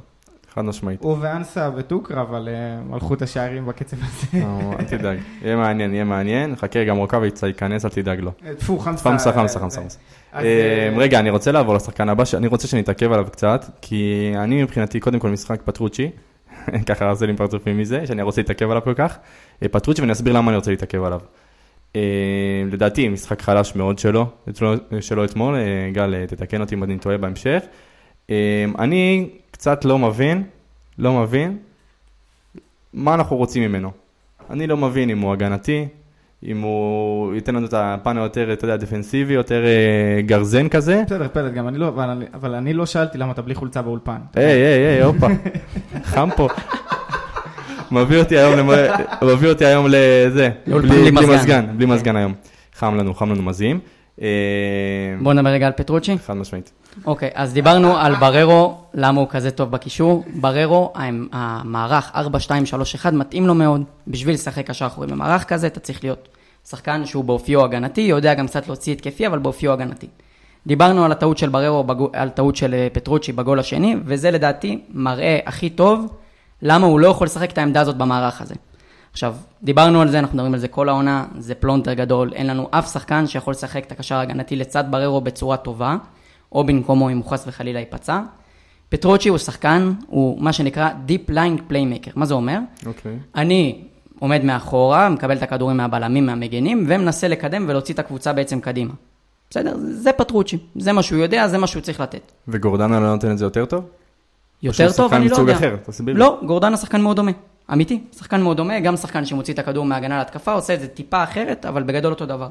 [0.57, 1.03] חד משמעית.
[1.03, 4.45] הוא ואנסה בטוקרה, אבל אה, מלכות השערים בקצב הזה.
[4.45, 6.57] אה, אל תדאג, יהיה מעניין, יהיה מעניין.
[6.57, 8.31] חכה, גם רוקאביצה ייכנס, אל תדאג לו.
[8.47, 9.11] אה, טפו, חמסה.
[9.11, 9.99] חמסה, חמסה, חמסה.
[10.97, 15.19] רגע, אני רוצה לעבור לשחקן הבא, אני רוצה שנתעכב עליו קצת, כי אני מבחינתי, קודם
[15.19, 16.11] כל משחק פטרוצ'י,
[16.88, 19.19] ככה עושה לי פרצופים מזה, שאני רוצה להתעכב עליו כל כך.
[19.71, 21.21] פטרוצ'י, ואני אסביר למה אני רוצה להתעכב עליו.
[22.73, 24.27] לדעתי, משחק חלש מאוד שלו,
[25.01, 25.57] שלו אתמול,
[25.92, 27.62] גל, תתקן אותי אם אני טועה בהמשך.
[28.79, 30.42] אני קצת לא מבין,
[30.99, 31.59] לא מבין,
[32.95, 33.90] מה אנחנו רוצים ממנו.
[34.51, 35.88] אני לא מבין אם הוא הגנתי,
[36.47, 41.03] אם הוא ייתן לנו את הפן היותר, אתה יודע, דפנסיבי, יותר אה, גרזן כזה.
[41.07, 44.19] בסדר, פלד, גם אני לא, אבל, אבל אני לא שאלתי למה אתה בלי חולצה באולפן.
[44.35, 45.27] היי, היי, היי, הופה,
[46.03, 46.49] חם פה.
[47.90, 48.71] מביא אותי היום.
[49.23, 52.35] מביא אותי היום לזה, בלי, בלי מזגן, בלי מזגן היום.
[52.75, 53.81] חם לנו, חם לנו מזיעים.
[54.23, 54.29] אה,
[55.23, 56.19] בוא נדבר רגע על פטרוצ'י.
[56.19, 56.73] חד משמעית.
[57.04, 60.24] אוקיי, אז דיברנו על בררו, למה הוא כזה טוב בקישור.
[60.40, 60.92] בררו,
[61.32, 63.82] המערך 4-2-3-1 מתאים לו מאוד.
[64.09, 66.28] בשביל לשחק קשר אחורי במערך כזה, אתה צריך להיות
[66.68, 70.06] שחקן שהוא באופיו הגנתי, יודע גם קצת להוציא התקפי, אבל באופיו הגנתי.
[70.66, 75.38] דיברנו על הטעות של בררו, על טעות של אה, פטרוצ'י בגול השני, וזה לדעתי מראה
[75.46, 76.06] הכי טוב
[76.62, 78.54] למה הוא לא יכול לשחק את העמדה הזאת במערך הזה.
[79.12, 82.68] עכשיו, דיברנו על זה, אנחנו מדברים על זה כל העונה, זה פלונטר גדול, אין לנו
[82.70, 85.96] אף שחקן שיכול לשחק את הקשר ההגנתי לצד בררו בצורה טובה.
[86.57, 88.21] או במקומו אם הוא חס וחלילה ייפצע.
[88.88, 92.12] פטרוצ'י הוא שחקן, הוא מה שנקרא Deep Line Playmaker.
[92.14, 92.59] מה זה אומר?
[92.87, 93.12] אוקיי.
[93.12, 93.38] Okay.
[93.40, 93.85] אני
[94.19, 98.95] עומד מאחורה, מקבל את הכדורים מהבלמים, מהמגנים, ומנסה לקדם ולהוציא את הקבוצה בעצם קדימה.
[99.51, 99.77] בסדר?
[99.79, 102.33] זה פטרוצ'י, זה מה שהוא יודע, זה מה שהוא צריך לתת.
[102.49, 103.85] וגורדנה לא נותן את זה יותר טוב?
[104.62, 105.53] יותר טוב, אני לא יודע.
[105.53, 106.21] או שהוא שחקן מסוג אחר, תסביר לי.
[106.21, 107.33] לא, גורדנה שחקן מאוד דומה.
[107.73, 111.23] אמיתי, שחקן מאוד דומה, גם שחקן שמוציא את הכדור מהגנה להתקפה, עושה את זה טיפה
[111.23, 112.49] אחרת, אבל בגדול אותו דבר.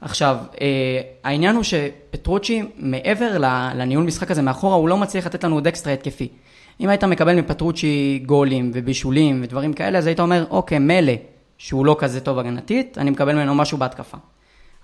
[0.00, 3.38] עכשיו, אה, העניין הוא שפטרוצ'י, מעבר
[3.74, 6.28] לניהול משחק הזה מאחורה, הוא לא מצליח לתת לנו עוד אקסטרה התקפי.
[6.80, 11.12] אם היית מקבל מפטרוצ'י גולים ובישולים ודברים כאלה, אז היית אומר, אוקיי, מילא
[11.58, 14.16] שהוא לא כזה טוב הגנתית, אני מקבל ממנו משהו בהתקפה.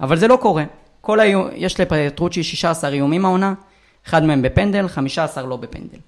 [0.00, 0.64] אבל זה לא קורה.
[1.00, 3.54] כל האיום, יש לפטרוצ'י 16 איומים העונה,
[4.08, 5.98] אחד מהם בפנדל, 15 לא בפנדל.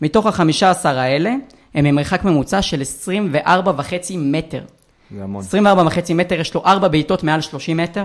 [0.00, 1.34] מתוך ה-15 האלה,
[1.74, 4.62] הם ממרחק ממוצע של 24 וחצי מטר.
[5.10, 5.40] זה המון.
[5.40, 8.04] 24 וחצי מטר, יש לו 4 בעיטות מעל 30 מטר.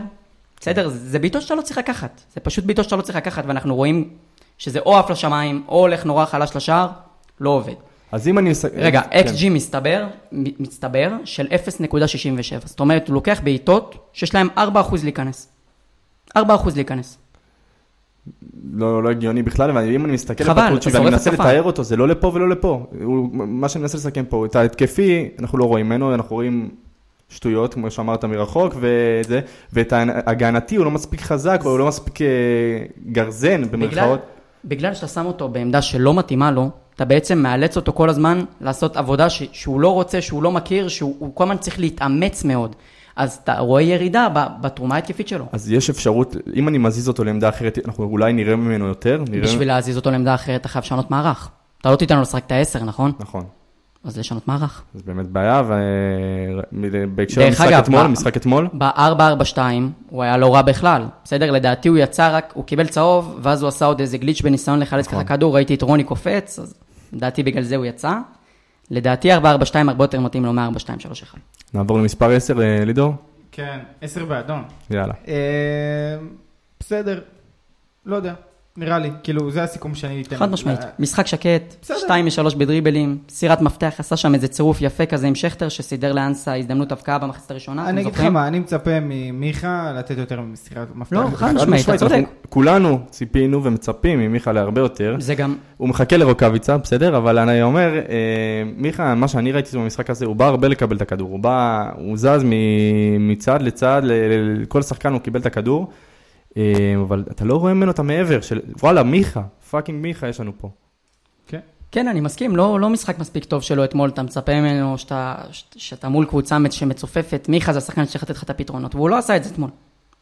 [0.59, 0.89] בסדר?
[0.89, 2.21] זה בעיטות שאתה לא צריך לקחת.
[2.33, 4.09] זה פשוט בעיטות שאתה לא צריך לקחת, ואנחנו רואים
[4.57, 6.89] שזה או עף לשמיים, או הולך נורא חלש לשער,
[7.39, 7.73] לא עובד.
[8.11, 8.51] אז אם אני...
[8.75, 9.25] רגע, כן.
[9.27, 12.67] XG מסתבר, מצטבר של 0.67.
[12.67, 14.59] זאת אומרת, הוא לוקח בעיטות שיש להם 4%
[15.03, 15.47] להיכנס.
[16.37, 16.41] 4%
[16.75, 17.17] להיכנס.
[18.73, 22.07] לא, לא הגיוני בכלל, ואם אני מסתכל על פטרוצ'י ואני מנסה לתאר אותו, זה לא
[22.07, 22.85] לפה ולא לפה.
[23.03, 26.69] הוא, מה שאני מנסה לסכם פה, את ההתקפי, אנחנו לא רואים ממנו, אנחנו רואים
[27.29, 29.41] שטויות, כמו שאמרת מרחוק, וזה,
[29.73, 32.27] ואת ההגנתי הוא לא מספיק חזק, הוא לא מספיק אה,
[33.11, 34.19] גרזן, במרכאות.
[34.19, 38.43] בגלל, בגלל שאתה שם אותו בעמדה שלא מתאימה לו, אתה בעצם מאלץ אותו כל הזמן
[38.61, 42.75] לעשות עבודה ש, שהוא לא רוצה, שהוא לא מכיר, שהוא כל הזמן צריך להתאמץ מאוד.
[43.15, 44.27] אז אתה רואה ירידה
[44.61, 45.45] בתרומה ההתקפית שלו.
[45.51, 49.23] אז יש אפשרות, אם אני מזיז אותו לעמדה אחרת, אנחנו אולי נראה ממנו יותר.
[49.29, 49.43] נראה...
[49.43, 51.49] בשביל להזיז אותו לעמדה אחרת, אתה חייב לשנות מערך.
[51.81, 53.11] אתה לא תיתן לו לשחק את העשר, נכון?
[53.19, 53.43] נכון.
[54.03, 54.83] אז לשנות מערך.
[54.93, 55.61] זה באמת בעיה,
[56.71, 59.57] ובהקשר למשחק אגב, אתמול, משחק אתמול, ב-442
[60.09, 61.51] הוא היה לא רע בכלל, בסדר?
[61.51, 65.07] לדעתי הוא יצא רק, הוא קיבל צהוב, ואז הוא עשה עוד איזה גליץ' בניסיון לחלץ
[65.07, 65.23] נכון.
[65.23, 66.73] ככה כדור, ראיתי את רוני קופץ, אז
[67.13, 68.13] לדעתי בגלל זה הוא יצא.
[68.91, 71.37] לדעתי 442 הרבה יותר מתאים לו מ-4231.
[71.73, 73.13] נעבור למספר 10, אה, לידור?
[73.51, 74.63] כן, עשר באדום.
[74.89, 75.13] יאללה.
[75.27, 76.17] אה,
[76.79, 77.21] בסדר,
[78.05, 78.33] לא יודע,
[78.79, 80.35] נראה לי, כאילו, זה הסיכום שאני אתן.
[80.35, 80.79] חד משמעית.
[80.79, 81.97] אה, משחק שקט, בסדר.
[81.97, 86.55] 2 מ-3 בדריבלים, סירת מפתח, עשה שם איזה צירוף יפה כזה עם שכטר, שסידר לאנסה
[86.57, 88.21] הזדמנות הבקעה במחצית הראשונה, אני אגיד לך?
[88.21, 91.15] מה, אני מצפה ממיכה לתת יותר ממסירת מפתח.
[91.15, 92.23] לא, חד משמעית, אתה צודק.
[92.49, 95.15] כולנו ציפינו ומצפים ממיכה להרבה יותר.
[95.19, 97.17] זה גם, הוא מחכה לרוקאביצה, בסדר?
[97.17, 98.03] אבל אני אומר, אה,
[98.77, 101.29] מיכה, מה שאני ראיתי במשחק הזה, הוא בא הרבה לקבל את הכדור.
[101.29, 102.43] הוא בא, הוא זז
[103.19, 105.87] מצד לצד, ל- ל- לכל שחקן הוא קיבל את הכדור.
[106.57, 110.51] אה, אבל אתה לא רואה ממנו את המעבר של, וואלה, מיכה, fucking מיכה יש לנו
[110.57, 110.69] פה.
[111.47, 111.59] כן.
[111.91, 115.35] כן, אני מסכים, לא, לא משחק מספיק טוב שלו אתמול, אתה מצפה ממנו שאתה,
[115.75, 119.17] שאתה מול קבוצה מצ- שמצופפת, מיכה זה השחקן שצריך לתת לך את הפתרונות, והוא לא
[119.17, 119.69] עשה את זה אתמול,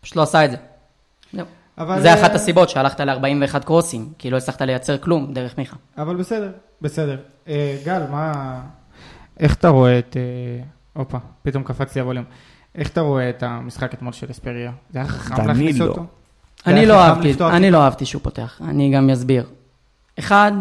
[0.02, 0.58] פשוט לא עשה את זה.
[1.34, 1.46] זהו.
[1.78, 5.76] אבל, זה אחת אה, הסיבות שהלכת ל-41 crossים, כי לא הצלחת לייצר כלום דרך מיכה.
[5.98, 7.18] אבל בסדר, בסדר.
[7.48, 8.62] אה, גל, מה...
[9.40, 10.18] איך אתה רואה את...
[10.18, 10.63] אה,
[10.94, 12.26] הופה, פתאום קפץ לי הווליום.
[12.76, 14.72] איך אתה רואה את המשחק אתמול של אספריה?
[14.90, 15.48] זה היה חכם.
[15.48, 16.06] להכניס אותו?
[16.67, 17.71] אני לא אהבתי, אני?
[17.71, 19.43] לא אהבתי שהוא פותח, אני גם אסביר.
[20.19, 20.51] אחד,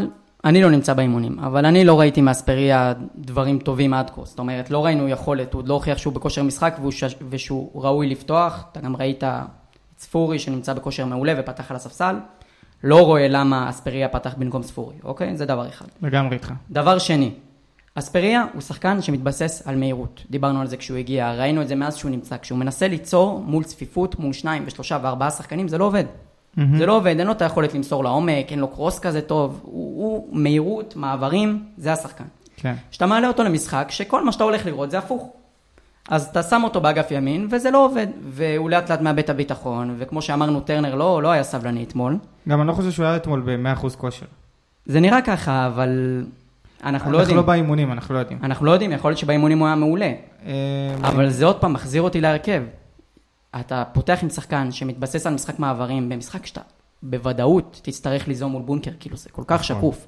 [0.45, 4.21] אני לא נמצא באימונים, אבל אני לא ראיתי מאספריה דברים טובים עד כה.
[4.25, 6.93] זאת אומרת, לא ראינו יכולת, הוא עוד לא הוכיח שהוא בכושר משחק והוא.
[7.31, 8.65] ושהוא ראוי לפתוח.
[8.73, 9.49] אתה גם ראית את
[9.99, 12.17] ספורי שנמצא בכושר מעולה ופתח על הספסל.
[12.85, 15.37] לא רואה למה אספריה פתח במקום ספורי, אוקיי?
[15.37, 15.87] זה דבר אחד.
[16.03, 16.53] לגמרי איתך.
[16.71, 17.31] דבר שני,
[17.99, 20.23] אספריה הוא שחקן שמתבסס על מהירות.
[20.31, 22.37] דיברנו על זה כשהוא הגיע, ראינו את זה מאז שהוא נמצא.
[22.43, 26.05] כשהוא מנסה ליצור מול צפיפות, מול שניים ושלושה וארבעה שחקנים, זה לא עובד.
[26.77, 29.61] זה לא עובד, אין לו את היכולת למסור לעומק, אין לו קרוס כזה טוב.
[29.63, 32.25] הוא, הוא מהירות, מעברים, זה השחקן.
[32.57, 32.75] כן.
[32.91, 35.33] כשאתה מעלה אותו למשחק, שכל מה שאתה הולך לראות זה הפוך.
[36.09, 38.07] אז אתה שם אותו באגף ימין, וזה לא עובד.
[38.29, 42.19] והוא לאט לאט מאבד את הביטחון, וכמו שאמרנו, טרנר לא, לא היה סבלני אתמול.
[42.49, 44.27] גם אני לא חושב שהוא היה אתמול ב-100% כושר.
[44.87, 46.25] זה נראה ככה, אבל
[46.85, 47.37] אנחנו לא אנחנו יודעים.
[47.37, 48.39] לא באימונים, אנחנו לא יודעים.
[48.43, 50.13] אנחנו לא יודעים, יכול להיות שבאימונים הוא היה מעולה.
[50.47, 50.53] אה,
[51.03, 52.63] אבל זה עוד פעם מחזיר אותי להרכב.
[53.61, 56.61] אתה פותח עם שחקן שמתבסס על משחק מעברים, במשחק שאתה
[57.03, 60.07] בוודאות תצטרך ליזום מול בונקר, כאילו זה כל כך שקוף.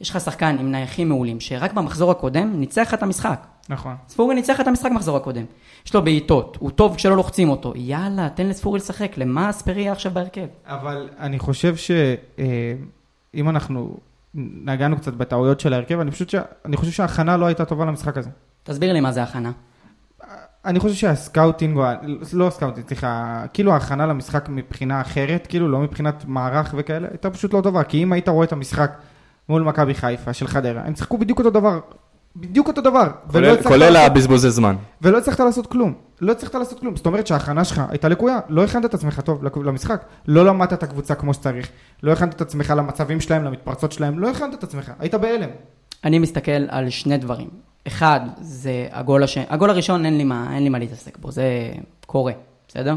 [0.00, 3.46] יש לך שחקן עם נייחים מעולים, שרק במחזור הקודם ניצח את המשחק.
[3.68, 3.94] נכון.
[4.08, 5.44] ספורי ניצח את המשחק במחזור הקודם.
[5.86, 7.72] יש לו בעיטות, הוא טוב כשלא לוחצים אותו.
[7.76, 10.46] יאללה, תן לספורי לשחק, למה אספריה עכשיו בהרכב?
[10.66, 13.96] אבל אני חושב שאם אנחנו
[14.64, 16.34] נגענו קצת בטעויות של ההרכב, אני, פשוט ש...
[16.64, 18.30] אני חושב שההכנה לא הייתה טובה למשחק הזה.
[18.62, 19.52] תסביר לי מה זה הכנה.
[20.64, 21.80] אני חושב שה scouting,
[22.32, 27.30] לא ה scouting, סליחה, כאילו ההכנה למשחק מבחינה אחרת, כאילו לא מבחינת מערך וכאלה, הייתה
[27.30, 28.98] פשוט לא טובה, כי אם היית רואה את המשחק
[29.48, 31.80] מול מכבי חיפה של חדרה, הם שיחקו בדיוק אותו דבר,
[32.40, 34.76] בדיוק אותו דבר, כולל- כולל הבזבוזי זמן.
[35.02, 38.64] ולא הצלחת לעשות כלום, לא הצלחת לעשות כלום, זאת אומרת שההכנה שלך הייתה לקויה, לא
[38.64, 41.68] הכנת את עצמך טוב למשחק, לא למדת את הקבוצה כמו שצריך,
[42.02, 45.48] לא הכנת את עצמך למצבים שלהם, למתפרצות שלהם, לא הכנת את עצמך, היית בהלם.
[46.04, 47.48] אני מסתכל על שני דברים.
[47.86, 51.44] אחד, זה הגול השני, הגול הראשון אין לי מה, אין לי מה להתעסק בו, זה
[52.06, 52.32] קורה,
[52.68, 52.94] בסדר?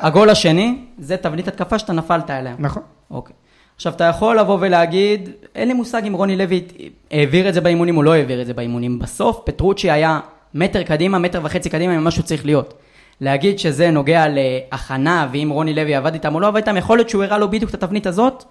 [0.00, 2.54] הגול השני, זה תבנית התקפה שאתה נפלת עליה.
[2.58, 2.82] נכון.
[3.10, 3.36] אוקיי.
[3.76, 6.64] עכשיו, אתה יכול לבוא ולהגיד, אין לי מושג אם רוני לוי
[7.10, 8.98] העביר את זה באימונים או לא העביר את זה באימונים.
[8.98, 10.20] בסוף, פטרוצ'י היה
[10.54, 12.74] מטר קדימה, מטר וחצי קדימה ממה שהוא צריך להיות.
[13.20, 17.08] להגיד שזה נוגע להכנה, ואם רוני לוי עבד איתם או לא עבד איתם, יכול להיות
[17.08, 18.44] שהוא הראה לו בדיוק את התבנית הזאת,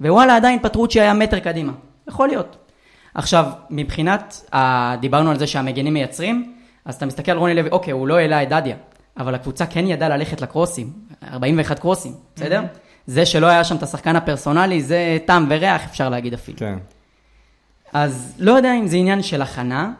[0.00, 1.72] ווואלה, עדיין פטרוצ'י היה מטר קדימה.
[2.08, 2.56] יכול להיות.
[3.14, 4.96] עכשיו, מבחינת, ה...
[4.96, 6.52] דיברנו על זה שהמגנים מייצרים,
[6.84, 8.76] אז אתה מסתכל על רוני לוי, אוקיי, הוא לא העלה את דדיה,
[9.18, 10.90] אבל הקבוצה כן ידעה ללכת לקרוסים,
[11.32, 12.62] 41 קרוסים, בסדר?
[13.06, 16.58] זה שלא היה שם את השחקן הפרסונלי, זה טעם וריח, אפשר להגיד אפילו.
[16.58, 16.78] כן.
[17.92, 19.92] אז לא יודע אם זה עניין של הכנה,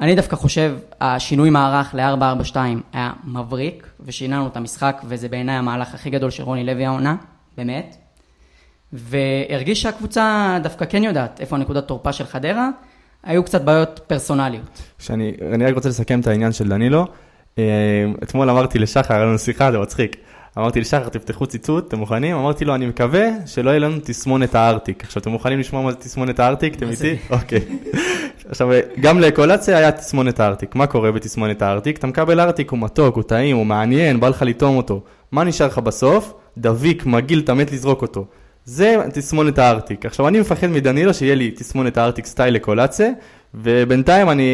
[0.00, 2.56] אני דווקא חושב, השינוי מערך ל-442
[2.92, 7.16] היה מבריק, ושינה לנו את המשחק, וזה בעיניי המהלך הכי גדול של רוני לוי העונה,
[7.56, 7.96] באמת.
[8.92, 12.68] והרגיש שהקבוצה דווקא כן יודעת איפה הנקודת תורפה של חדרה,
[13.22, 14.82] היו קצת בעיות פרסונליות.
[14.98, 17.06] שאני, אני רק רוצה לסכם את העניין של דנילו.
[17.58, 17.64] אה,
[18.22, 20.16] אתמול אמרתי לשחר, היה לנו שיחה, זה מצחיק.
[20.58, 22.36] אמרתי לשחר, תפתחו ציטוט, אתם מוכנים?
[22.36, 25.04] אמרתי לו, אני מקווה שלא יהיה לנו תסמונת הארטיק.
[25.04, 26.74] עכשיו, אתם מוכנים לשמוע מה זה תסמונת הארטיק?
[26.74, 27.16] אתם איתי?
[27.30, 27.60] אוקיי.
[28.48, 28.68] עכשיו,
[29.00, 30.74] גם לאקולציה היה תסמונת הארטיק.
[30.74, 31.98] מה קורה בתסמונת הארטיק?
[31.98, 35.00] אתה מקבל ארטיק, הוא מתוק, הוא טעים, הוא מעניין, בא לך לטעום אותו.
[35.32, 36.34] מה נשאר לך בסוף?
[36.58, 38.24] דביק, מגעיל, אתה מת לזרוק אותו.
[38.64, 40.06] זה תסמונת הארטיק.
[40.06, 43.10] עכשיו, אני מפחד מדנילו שיהיה לי תסמונת הארטיק סטייל אקולציה,
[43.54, 44.44] ובינתיים אני,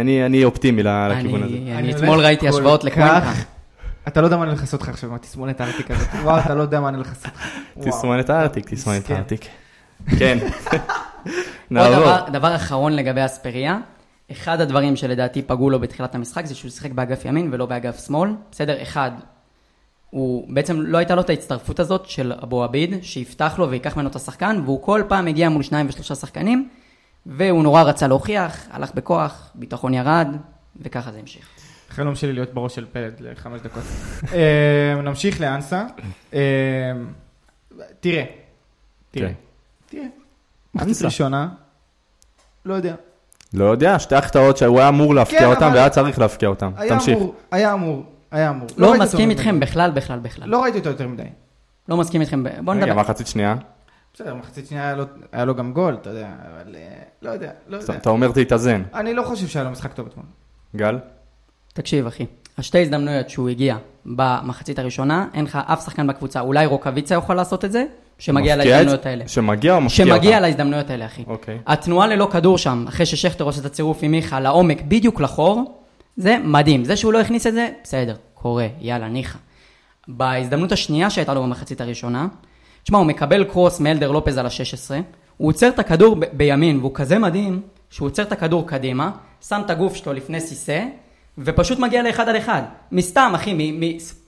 [0.00, 1.54] אני, אני אופטימי לכיוון הזה.
[1.56, 3.32] אני, אני אתמול ראיתי השוואות כך- לקוונקה.
[4.08, 6.08] אתה לא יודע מה אני הולך לעשות לך עכשיו עם התסמונת הארטיק הזאת.
[6.24, 7.88] וואו, אתה לא יודע מה אני הולך לעשות לך.
[7.88, 9.10] תסמונת הארטיק, תסמונת.
[9.10, 9.46] הארטיק.
[10.18, 10.38] כן.
[11.70, 12.30] נעבור.
[12.32, 13.78] דבר, אחרון לגבי אספריה,
[14.32, 18.30] אחד הדברים שלדעתי פגעו לו בתחילת המשחק זה שהוא שיחק באגף ימין ולא באגף שמאל.
[18.52, 19.10] בסדר, אחד,
[20.10, 24.08] הוא בעצם לא הייתה לו את ההצטרפות הזאת של אבו עביד, שיפתח לו ויקח ממנו
[24.08, 26.68] את השחקן, והוא כל פעם הגיע מול שניים ושלושה שחקנים,
[27.26, 30.28] והוא נורא רצה להוכיח, הלך בכוח, ביטחון ירד,
[30.80, 31.53] וככה זה המשיך.
[31.94, 33.82] חלום שלי להיות בראש של פלד לחמש דקות.
[34.34, 35.84] אה, נמשיך לאנסה.
[36.34, 36.40] אה,
[38.00, 38.24] תראה,
[39.10, 39.34] תראה, כן.
[39.90, 40.04] תראה.
[40.74, 41.04] מחצית אנסה.
[41.04, 41.48] ראשונה,
[42.64, 42.94] לא יודע.
[43.54, 46.72] לא יודע, שתי החטאות שהוא היה אמור להפקיע כן, אותם אבל- והיה צריך להפקיע אותם.
[46.76, 47.16] היה תמשיך.
[47.18, 48.68] אמור, היה אמור, היה אמור.
[48.76, 50.48] לא ראיתי מסכים איתכם בכלל, בכלל, בכלל.
[50.48, 51.22] לא ראיתי אותו יותר מדי.
[51.88, 53.00] לא מסכים איתכם, ב- בואו רגע, נדבר.
[53.00, 53.54] מחצית שנייה.
[54.14, 56.88] בסדר, מחצית שנייה היה לו- היה לו גם גול, אתה יודע, אבל אה,
[57.22, 57.94] לא יודע, לא יודע.
[57.94, 58.82] אתה אומר תתאזן.
[58.94, 60.26] אני לא חושב שהיה לו משחק טוב אתמול.
[60.76, 60.98] גל?
[61.74, 62.26] תקשיב אחי,
[62.58, 67.64] השתי הזדמנויות שהוא הגיע במחצית הראשונה, אין לך אף שחקן בקבוצה, אולי רוקאביצה יכול לעשות
[67.64, 67.84] את זה,
[68.18, 69.28] שמגיע להזדמנויות האלה.
[69.28, 70.06] שמגיע או מפקיע?
[70.06, 71.22] שמגיע להזדמנויות האלה אחי.
[71.26, 71.58] אוקיי.
[71.66, 75.80] התנועה ללא כדור שם, אחרי ששכטר עושה את הצירוף עם מיכה לעומק, בדיוק לחור,
[76.16, 76.84] זה מדהים.
[76.84, 79.38] זה שהוא לא הכניס את זה, בסדר, קורה, יאללה, ניחא.
[80.08, 82.26] בהזדמנות השנייה שהייתה לו במחצית הראשונה,
[82.82, 84.94] תשמע, הוא מקבל קרוס מאלדר לופז על ה-16,
[85.36, 89.10] הוא עוצר את הכדור ב- בימין, והוא כזה מדהים, שהוא עוצר את הכדור קדימה,
[89.48, 90.84] שם את הגוף שלו לפני סיסא,
[91.38, 92.62] ופשוט מגיע לאחד על אחד.
[92.92, 93.78] מסתם, אחי,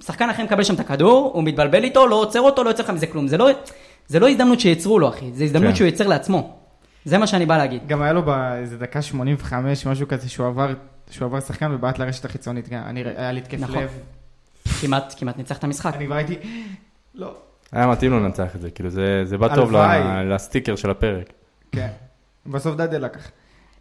[0.00, 2.90] שחקן אחר מקבל שם את הכדור, הוא מתבלבל איתו, לא עוצר אותו, לא יוצא לך
[2.90, 3.28] מזה כלום.
[3.28, 3.50] זה לא,
[4.06, 5.76] זה לא הזדמנות שיצרו לו, אחי, זה הזדמנות כן.
[5.76, 6.56] שהוא ייצר לעצמו.
[7.04, 7.86] זה מה שאני בא להגיד.
[7.86, 10.74] גם היה לו באיזה דקה 85, משהו כזה, שהוא עבר,
[11.10, 12.68] שהוא עבר שחקן ובעט לרשת החיצונית.
[12.68, 13.82] גם, אני, היה לי התקף נכון.
[13.82, 13.90] לב.
[14.80, 15.94] כמעט, כמעט ניצח את המשחק.
[15.94, 16.36] אני כבר הייתי,
[17.14, 17.34] לא.
[17.72, 19.72] היה מתאים לו לנצח את זה, כאילו זה זה בא טוב
[20.24, 21.32] לסטיקר של הפרק.
[21.72, 21.88] כן.
[22.46, 23.30] בסוף דאדל לקח.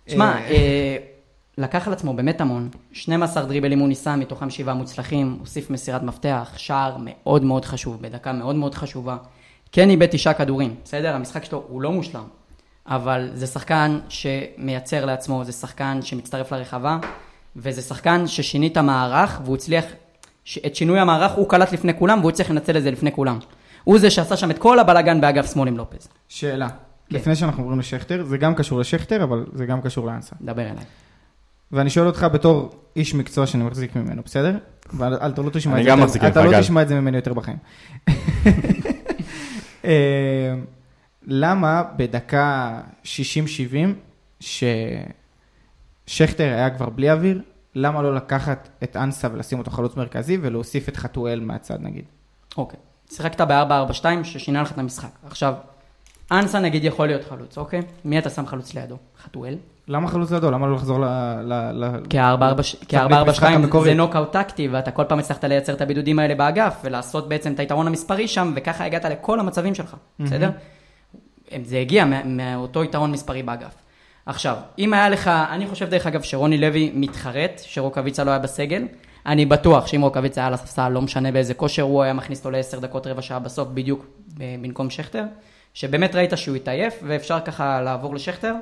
[0.08, 0.98] שמע, אה, אה,
[1.58, 2.70] לקח על עצמו באמת המון.
[2.92, 8.34] 12 דריבלים הוא ניסה, מתוכם שבעה מוצלחים, הוסיף מסירת מפתח, שער מאוד מאוד חשוב, בדקה
[8.34, 9.18] מאוד מאוד חשובה.
[9.72, 11.16] כן איבד תשעה כדורים, בסדר?
[11.16, 12.24] המשחק שלו הוא לא מושלם,
[12.88, 16.98] אבל זה שחקן שמייצר לעצמו, זה שחקן שמצטרף לרחבה,
[17.56, 19.86] וזה שחקן ששיני את המערך, והוא הצליח,
[20.66, 23.40] את שינוי המערך הוא קלט לפני כולם, והוא הצליח לנצל את זה לפני כולם.
[23.84, 26.08] הוא זה שעשה שם את כל הבלגן באגף שמאל עם לופז.
[26.28, 26.70] שאלה.
[26.70, 26.76] כן.
[27.16, 30.36] לפני שאנחנו עוברים לשכטר, זה גם קשור לשכטר, אבל זה גם קשור לאנסה.
[30.42, 30.84] דבר אליי.
[31.72, 34.58] ואני שואל אותך בתור איש מקצוע שאני מחזיק ממנו, בסדר?
[34.94, 36.62] ואל אתה לא תשמע אני את זה גם יותר- מחזיק ממך, אתה לא.
[36.62, 37.58] תשמע את זה ממני יותר בחיים.
[39.86, 40.54] אה,
[41.28, 43.08] למה בדקה 60-70,
[44.40, 45.04] ששכטר
[46.44, 47.42] היה כבר בלי אוויר,
[47.76, 52.06] למה לא לקחת את אנסה ולשים אותו חלוץ מרכזי ולהוסיף את חתואל מהצד נגיד?
[52.58, 52.80] אוקיי.
[53.12, 55.10] שיחקת ב-4-4-2 ששינה לך את המשחק.
[55.26, 55.54] עכשיו,
[56.32, 57.82] אנסה נגיד יכול להיות חלוץ, אוקיי?
[58.06, 58.98] מי אתה שם חלוץ לידו?
[59.24, 59.56] חתואל?
[59.88, 60.52] למה חלוץ לידו?
[60.52, 61.06] למה לא לחזור ל...
[61.44, 63.90] ל- ל- כי ה-4-4-2 משחק המקורי.
[63.90, 67.60] זה נוקאוט טקטי, ואתה כל פעם הצלחת לייצר את הבידודים האלה באגף, ולעשות בעצם את
[67.60, 70.50] היתרון המספרי שם, וככה הגעת לכל המצבים שלך, בסדר?
[71.64, 73.76] זה הגיע מאותו יתרון מספרי באגף.
[74.26, 78.84] עכשיו, אם היה לך, אני חושב דרך אגב שרוני לוי מתחרט, שרוקאביצה לא היה בסגל,
[79.26, 82.52] אני בטוח שאם רוקאביצה היה על הספסל, לא משנה באיזה כושר, הוא היה מכניס אותו
[82.52, 84.06] לעשר דקות, רבע שעה בסוף, בדיוק
[84.38, 85.24] ב- במקום שכטר,
[85.74, 88.54] שבאמת ראית שהוא התעייף, ואפשר ככה לעבור לשכטר.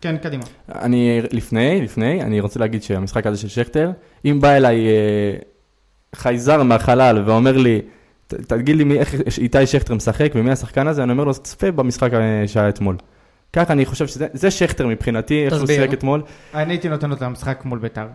[0.00, 0.42] כן, קדימה.
[0.74, 3.90] אני, לפני, לפני, אני רוצה להגיד שהמשחק הזה של שכטר,
[4.24, 5.36] אם בא אליי אה,
[6.16, 7.80] חייזר מהחלל ואומר לי,
[8.26, 11.70] "ת- תגיד לי מי, איך איתי שכטר משחק ומי השחקן הזה, אני אומר לו, צפה
[11.70, 12.96] במשחק אה, שהיה אתמול.
[13.52, 15.66] ככה אני חושב שזה זה שכטר מבחינתי, איך תסביר.
[15.80, 16.22] שיחק אתמול.
[16.54, 18.06] אני הייתי נותן לו את המשחק מול ביתר.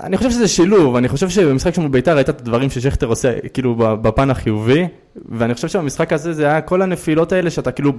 [0.00, 3.74] אני חושב שזה שילוב, אני חושב שבמשחק של ביתר ראית את הדברים ששכטר עושה, כאילו
[3.76, 4.86] בפן החיובי,
[5.28, 7.92] ואני חושב שבמשחק הזה זה היה כל הנפילות האלה שאתה כאילו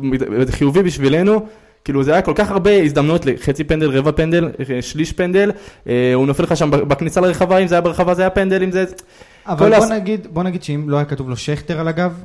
[0.49, 1.45] חיובי בשבילנו,
[1.85, 4.49] כאילו זה היה כל כך הרבה הזדמנויות לחצי פנדל, רבע פנדל,
[4.81, 5.51] שליש פנדל,
[5.87, 8.71] אה, הוא נופל לך שם בכניסה לרחבה, אם זה היה ברחבה זה היה פנדל, אם
[8.71, 8.85] זה...
[9.47, 12.23] אבל בוא הס- נגיד, בוא נגיד שאם לא היה כתוב לו שכטר על הגב,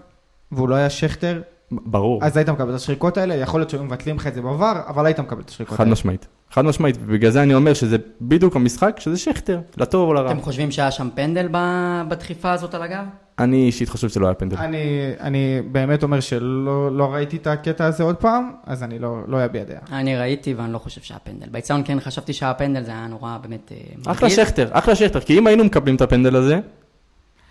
[0.52, 1.40] והוא לא היה שכטר,
[1.72, 4.72] ברור, אז היית מקבל את השריקות האלה, יכול להיות שהיו מבטלים לך את זה בעבר,
[4.88, 5.92] אבל היית מקבל את השריקות חד האלה.
[5.92, 10.30] משמעית, חד משמעית, ובגלל זה אני אומר שזה בדיוק המשחק, שזה שכטר, לטוב או לרע.
[10.32, 13.04] אתם חושבים שהיה שם פנדל ב- בדחיפה הזאת על הגב?
[13.40, 14.57] אני אישית חושב שלא היה פנדל.
[14.57, 14.79] אני,
[15.20, 19.44] אני באמת אומר שלא לא ראיתי את הקטע הזה עוד פעם, אז אני לא, לא
[19.44, 19.79] אביע דעה.
[20.00, 21.48] אני ראיתי ואני לא חושב שהיה פנדל.
[21.50, 23.72] באיצטדיון כן חשבתי שהיה פנדל, זה היה נורא באמת...
[23.72, 24.44] אה, אחלה מגעיל.
[24.46, 26.61] שכטר, אחלה שכטר, כי אם היינו מקבלים את הפנדל הזה,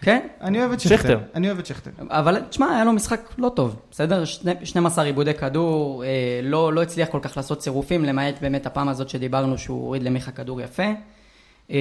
[0.01, 0.95] כן, אני אוהב את שכטר.
[0.97, 1.19] שכטר.
[1.35, 1.91] אני אוהב את שכטר.
[2.09, 4.25] אבל תשמע, היה לו משחק לא טוב, בסדר?
[4.25, 6.09] שני- 12 עיבודי כדור, אה,
[6.43, 10.31] לא, לא הצליח כל כך לעשות צירופים, למעט באמת הפעם הזאת שדיברנו שהוא הוריד למיכה
[10.31, 10.83] כדור יפה.
[11.71, 11.77] אה,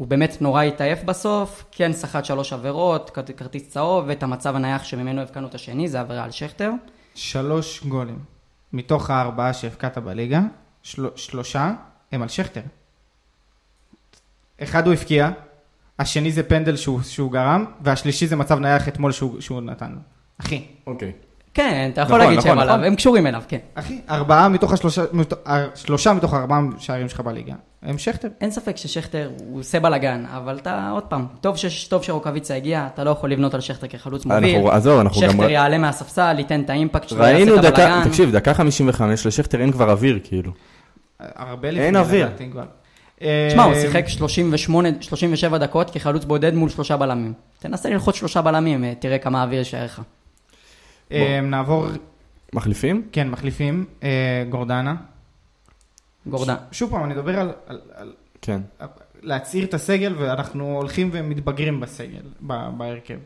[0.00, 5.20] הוא באמת נורא התעייף בסוף, כן סחט שלוש עבירות, כרטיס צהוב, ואת המצב הנייח שממנו
[5.20, 6.70] הבקענו את השני, זה עבירה על שכטר.
[7.14, 8.18] שלוש גולים.
[8.72, 10.40] מתוך הארבעה שהבקעת בליגה,
[10.82, 11.72] של, שלושה
[12.12, 12.60] הם על שכטר.
[14.62, 15.30] אחד הוא הבקיע,
[15.98, 20.00] השני זה פנדל שהוא, שהוא גרם, והשלישי זה מצב נייח אתמול שהוא, שהוא נתן לו.
[20.40, 21.12] אחי, אוקיי.
[21.54, 22.86] כן, אתה יכול נכון, להגיד נכון, שהם עליו, נכון.
[22.86, 23.58] הם קשורים אליו, כן.
[23.74, 25.02] אחי, ארבעה מתוך השלושה,
[25.46, 28.28] אה, שלושה מתוך ארבעה שערים שלך בליגה, הם שכטר.
[28.40, 31.84] אין ספק ששכטר הוא עושה בלאגן, אבל אתה, עוד פעם, טוב, ש...
[31.88, 34.54] טוב שרוקאביצה הגיע, אתה לא יכול לבנות על שכטר כחלוץ מוביל.
[34.56, 35.30] אנחנו- עזוב, אנחנו גם...
[35.30, 38.08] שכטר יעלה מהספסל, ייתן את האימפקט שלו, יעשה ראינו את דקה, הבלאגן.
[38.08, 40.52] תקשיב, דקה 55, לשכטר אין כבר אוויר, כאילו.
[41.20, 42.28] הרבה אין אוויר.
[43.48, 47.32] תשמע, הוא אה, שיחק 38, 37 דקות כחלוץ בודד מול שלושה בלמים.
[47.58, 50.00] תנסה ללחוץ שלושה בלמים, אה, תראה כמה אוויר יישאר לך.
[51.12, 51.86] אה, נעבור,
[52.54, 53.08] מחליפים?
[53.12, 54.08] כן, מחליפים, אה,
[54.50, 54.94] גורדנה.
[56.26, 56.54] גורדן.
[56.72, 58.60] שוב פעם, אני מדבר על- על- על כן.
[59.22, 63.18] להצעיר את הסגל, ואנחנו הולכים ומתבגרים בסגל, ב- בהרכב.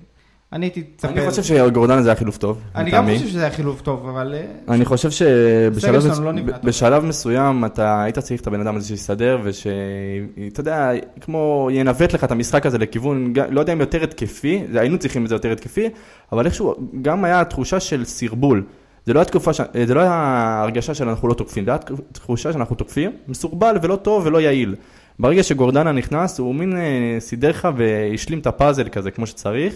[0.55, 1.09] אני הייתי מצפה...
[1.09, 2.61] אני חושב שגורדנה זה היה חילוף טוב.
[2.75, 3.07] אני גם.
[3.15, 4.35] חושב שזה היה חילוף טוב, אבל...
[4.35, 10.61] אה, אני חושב שבשלב לא מסוים אתה היית צריך את הבן אדם הזה שיסתדר ושאתה
[10.61, 10.91] יודע,
[11.21, 15.29] כמו ינווט לך את המשחק הזה לכיוון, לא יודע אם יותר התקפי, היינו צריכים את
[15.29, 15.89] זה יותר התקפי,
[16.33, 18.65] אבל איכשהו גם היה תחושה של סרבול.
[19.07, 21.79] זה לא התקופה, ש- זה לא היה הרגשה של אנחנו לא תוקפים, זה היה
[22.13, 24.75] תחושה שאנחנו תוקפים, מסורבל ולא טוב ולא יעיל.
[25.19, 29.75] ברגע שגורדנה נכנס, הוא מין אה, סידר לך והשלים את הפאזל כזה כמו שצריך.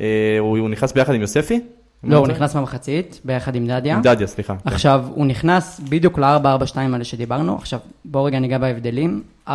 [0.00, 1.60] אה, הוא הוא נכנס ביחד עם יוספי?
[2.04, 3.96] לא, הוא נכנס במחצית, ביחד עם דדיה.
[3.96, 4.56] עם דדיה, סליחה.
[4.56, 4.68] כן.
[4.68, 7.56] עכשיו, הוא נכנס בדיוק ל-4-4-2 האלה שדיברנו.
[7.56, 9.22] עכשיו, בואו רגע ניגע בהבדלים.
[9.48, 9.50] 4-4-2,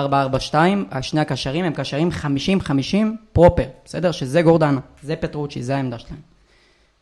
[1.02, 2.10] שני הקשרים הם קשרים
[2.62, 2.66] 50-50
[3.34, 4.12] פרופר, בסדר?
[4.12, 6.20] שזה גורדנה, זה פטרוצ'י, זה העמדה שלהם.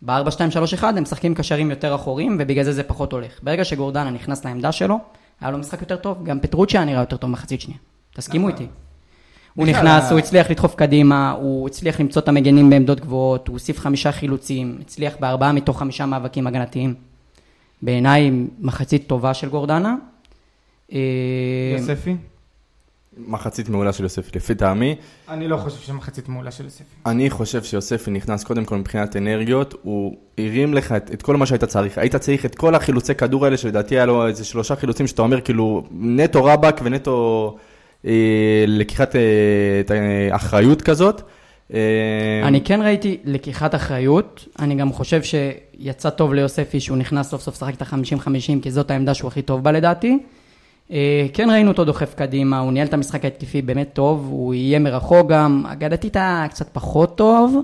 [0.02, 3.40] ב-4-2-3-1 הם משחקים קשרים יותר אחוריים, ובגלל זה זה פחות הולך.
[3.44, 5.00] ברגע שגורדנה נכנס לעמדה שלו,
[5.42, 7.80] היה לו משחק יותר טוב, גם פטרוצ'י היה נראה יותר טוב מחצית שנייה.
[8.16, 8.68] תסכימו איתי.
[9.56, 13.80] הוא נכנס, הוא הצליח לדחוף קדימה, הוא הצליח למצוא את המגנים בעמדות גבוהות, הוא הוסיף
[13.80, 16.94] חמישה חילוצים, הצליח בארבעה מתוך חמישה מאבקים הגנתיים.
[17.82, 19.96] בעיניי מחצית טובה של גורדנה.
[20.94, 21.00] אה,
[21.78, 22.16] יוספי?
[23.18, 24.96] מחצית מעולה של יוספי, לפי טעמי.
[25.30, 26.84] אני לא חושב שמחצית מעולה של יוספי.
[27.06, 31.46] אני חושב שיוספי נכנס קודם כל מבחינת אנרגיות, הוא הרים לך את, את כל מה
[31.46, 31.98] שהיית צריך.
[31.98, 35.42] היית צריך את כל החילוצי כדור האלה, שלדעתי היה לו איזה שלושה חילוצים שאתה אומר
[35.42, 37.58] כאילו נטו רבאק ונטו
[38.68, 39.22] לקיחת אה,
[39.80, 39.92] את
[40.32, 41.22] האחריות כזאת.
[41.74, 41.80] אה,
[42.44, 47.56] אני כן ראיתי לקיחת אחריות, אני גם חושב שיצא טוב ליוספי שהוא נכנס סוף סוף
[47.56, 50.18] לשחק את ה-50-50, כי זאת העמדה שהוא הכי טוב בה לדעתי.
[50.92, 54.80] אה, כן ראינו אותו דוחף קדימה, הוא ניהל את המשחק ההתקפי באמת טוב, הוא יהיה
[54.80, 57.58] מרחוק גם, הגדתית היה קצת פחות טוב.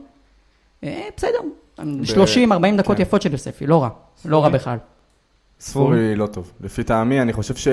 [0.83, 1.39] אה, בסדר,
[1.79, 1.81] 30-40
[2.77, 3.01] דקות כן.
[3.01, 3.89] יפות של יוספי, לא רע,
[4.25, 4.77] לא רע בכלל.
[5.59, 6.51] ספורי לא טוב.
[6.61, 7.67] לפי טעמי, אני חושב ש...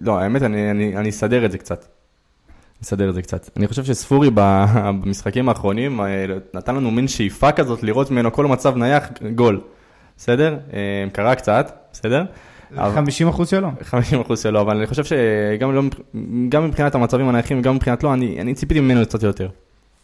[0.00, 1.84] לא, האמת, אני, אני, אני אסדר את זה קצת.
[2.82, 3.50] אסדר את זה קצת.
[3.56, 8.76] אני חושב שספורי במשחקים האחרונים אה, נתן לנו מין שאיפה כזאת לראות ממנו כל מצב
[8.76, 9.60] נייח, גול.
[10.16, 10.58] בסדר?
[10.72, 10.78] אה,
[11.12, 12.24] קרה קצת, בסדר?
[12.76, 13.68] אבל- 50 אחוז שלו.
[13.82, 15.82] 50 אחוז שלו, אבל אני חושב שגם לא,
[16.48, 19.48] גם מבחינת המצבים הנייחים וגם מבחינת לא, אני, אני ציפיתי ממנו קצת יותר.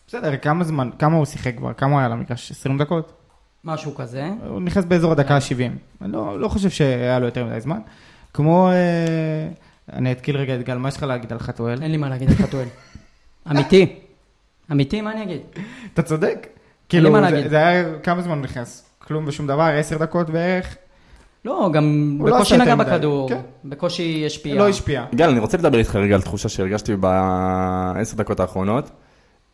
[0.07, 1.73] בסדר, כמה זמן, כמה הוא שיחק כבר?
[1.73, 2.51] כמה הוא היה למגרש?
[2.51, 3.13] 20 דקות?
[3.65, 4.31] משהו כזה.
[4.49, 6.03] הוא נכנס באזור הדקה ה-70.
[6.03, 7.79] אני לא, לא חושב שהיה לו יותר מדי זמן.
[8.35, 9.49] כמו, אה,
[9.93, 11.83] אני אתקיל רגע את גל, מה יש לך להגיד על חתואל?
[11.83, 12.67] אין לי מה להגיד על חתואל.
[13.51, 13.97] אמיתי.
[14.73, 15.41] אמיתי, מה אני אגיד?
[15.95, 16.47] אתה צודק.
[16.89, 17.49] כאילו, זה.
[17.49, 18.85] זה היה, כמה זמן הוא נכנס?
[18.99, 20.77] כלום ושום דבר, 10 דקות בערך?
[21.45, 23.41] לא, גם לא בקושי נגע בכדור, כן.
[23.65, 24.55] בקושי השפיע.
[24.55, 25.05] לא השפיע.
[25.15, 28.91] גל, אני רוצה לדבר איתך רגע על תחושה שהרגשתי בעשר דקות האחרונות.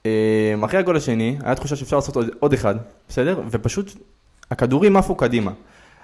[0.06, 2.74] אה, אחרי הגול השני, היה תחושה שאפשר לעשות עוד, עוד אחד,
[3.08, 3.40] בסדר?
[3.50, 3.92] ופשוט,
[4.50, 5.50] הכדורים עפו קדימה.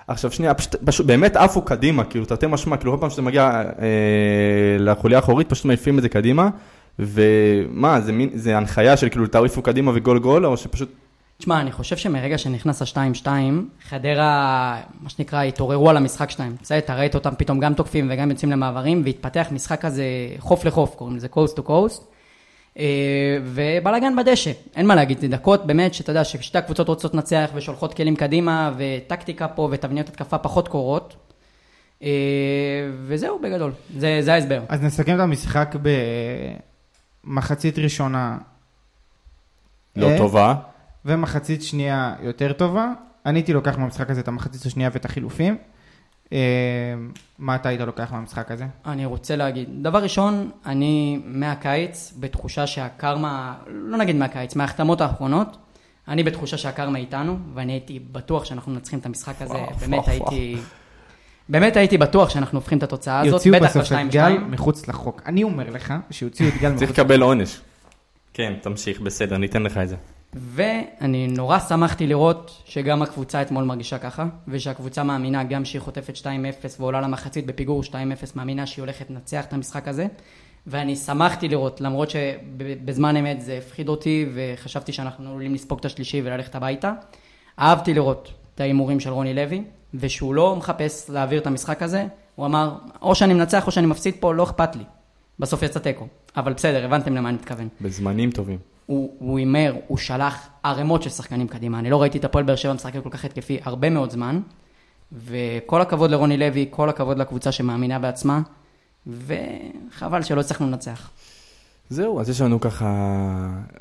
[0.09, 3.63] עכשיו שנייה, פשוט, פשוט באמת עפו קדימה, כאילו תרתי משמע, כאילו כל פעם שזה מגיע
[3.79, 6.49] אה, לחוליה האחורית, פשוט מעיפים את זה קדימה.
[6.99, 10.93] ומה, זה, מין, זה הנחיה של כאילו תעריפו קדימה וגול גול, או שפשוט...
[11.39, 13.27] תשמע, אני חושב שמרגע שנכנס ה-2-2,
[13.89, 16.55] חדרה, מה שנקרא, התעוררו על המשחק שלהם.
[16.63, 20.05] בסדר, אתה ראית אותם פתאום גם תוקפים וגם יוצאים למעברים, והתפתח משחק כזה
[20.39, 22.16] חוף לחוף, קוראים לזה coast to coast.
[22.79, 27.51] אה, ובלאגן בדשא, אין מה להגיד, זה דקות באמת שאתה יודע ששתי הקבוצות רוצות לנצח
[27.55, 31.17] ושולחות כלים קדימה, וטקטיקה פה ותבניות התקפה פחות קורות.
[32.03, 32.09] אה,
[33.07, 34.63] וזהו בגדול, זה, זה ההסבר.
[34.69, 35.75] אז נסכם את המשחק
[37.25, 38.39] במחצית ראשונה
[39.97, 40.19] לא אה?
[40.19, 40.55] טובה.
[41.05, 42.93] ומחצית שנייה יותר טובה.
[43.27, 45.59] אני הייתי לוקח מהמשחק הזה את המחצית השנייה ואת החילופים.
[46.33, 46.39] אה,
[47.39, 48.67] מה אתה היית לוקח מהמשחק הזה?
[48.87, 55.57] אני רוצה להגיד, דבר ראשון, אני מהקיץ בתחושה שהקרמה, לא נגיד מהקיץ, מההחתמות האחרונות,
[56.09, 60.11] אני בתחושה שהקרמה איתנו, ואני הייתי בטוח שאנחנו מנצחים את המשחק הזה, וואו, באמת וואו,
[60.11, 60.57] הייתי...
[61.49, 64.51] באמת הייתי בטוח שאנחנו הופכים את התוצאה הזאת, יוציאו בטח בסוף את בשתיים גל שתיים.
[64.51, 65.23] מחוץ לחוק.
[65.27, 67.05] אני אומר לך שיוציאו את גל מחוץ צריך לחוק.
[67.05, 67.61] לקבל עונש.
[68.33, 69.97] כן, תמשיך, בסדר, ניתן לך את זה.
[70.37, 76.27] ואני נורא שמחתי לראות שגם הקבוצה אתמול מרגישה ככה, ושהקבוצה מאמינה גם שהיא חוטפת 2-0
[76.81, 77.93] ועולה למחצית בפיגור 2-0,
[78.35, 80.07] מאמינה שהיא הולכת לנצח את המשחק הזה.
[80.67, 86.21] ואני שמחתי לראות, למרות שבזמן אמת זה הפחיד אותי, וחשבתי שאנחנו עלולים לספוג את השלישי
[86.25, 86.93] וללכת הביתה.
[87.59, 89.65] אהבתי לראות את ההימורים של רוני לוי,
[89.95, 94.15] ושהוא לא מחפש להעביר את המשחק הזה, הוא אמר, או שאני מנצח או שאני מפסיד
[94.21, 94.85] פה, לא אכפת לי.
[95.39, 96.07] בסוף יצא תיקו.
[96.37, 97.69] אבל בסדר, הבנתם למה אני מתכוון.
[97.81, 98.76] בזמנים טובים.
[98.87, 101.79] הוא הוא הימר, הוא שלח ערימות של שחקנים קדימה.
[101.79, 104.41] אני לא ראיתי את הפועל באר שבע משחקת כל כך התקפי הרבה מאוד זמן.
[105.13, 108.41] וכל הכבוד לרוני לוי, כל הכבוד לקבוצה שמאמינה בעצמה,
[109.07, 111.11] וחבל שלא הצלחנו לנצח.
[111.91, 112.87] זהו, אז יש לנו ככה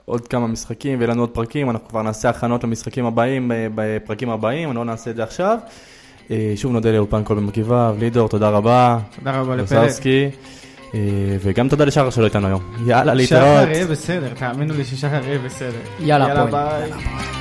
[0.05, 4.29] עוד כמה משחקים ויהיה לנו עוד פרקים, אנחנו כבר נעשה הכנות למשחקים הבאים אה, בפרקים
[4.29, 5.57] הבאים, אני לא נעשה את זה עכשיו.
[6.31, 8.99] אה, שוב נודה לאולפן כל במרכיביו, לידור, תודה רבה.
[9.15, 9.89] תודה רבה לפלג.
[10.95, 10.99] אה,
[11.41, 12.61] וגם תודה לשחר שלא איתנו היום.
[12.85, 13.67] יאללה, שחר להתראות.
[13.67, 15.79] יהיה בסדר, תאמינו לי ששחר יהיה בסדר.
[15.99, 16.51] יאללה, הפועל.
[16.51, 17.34] ביי.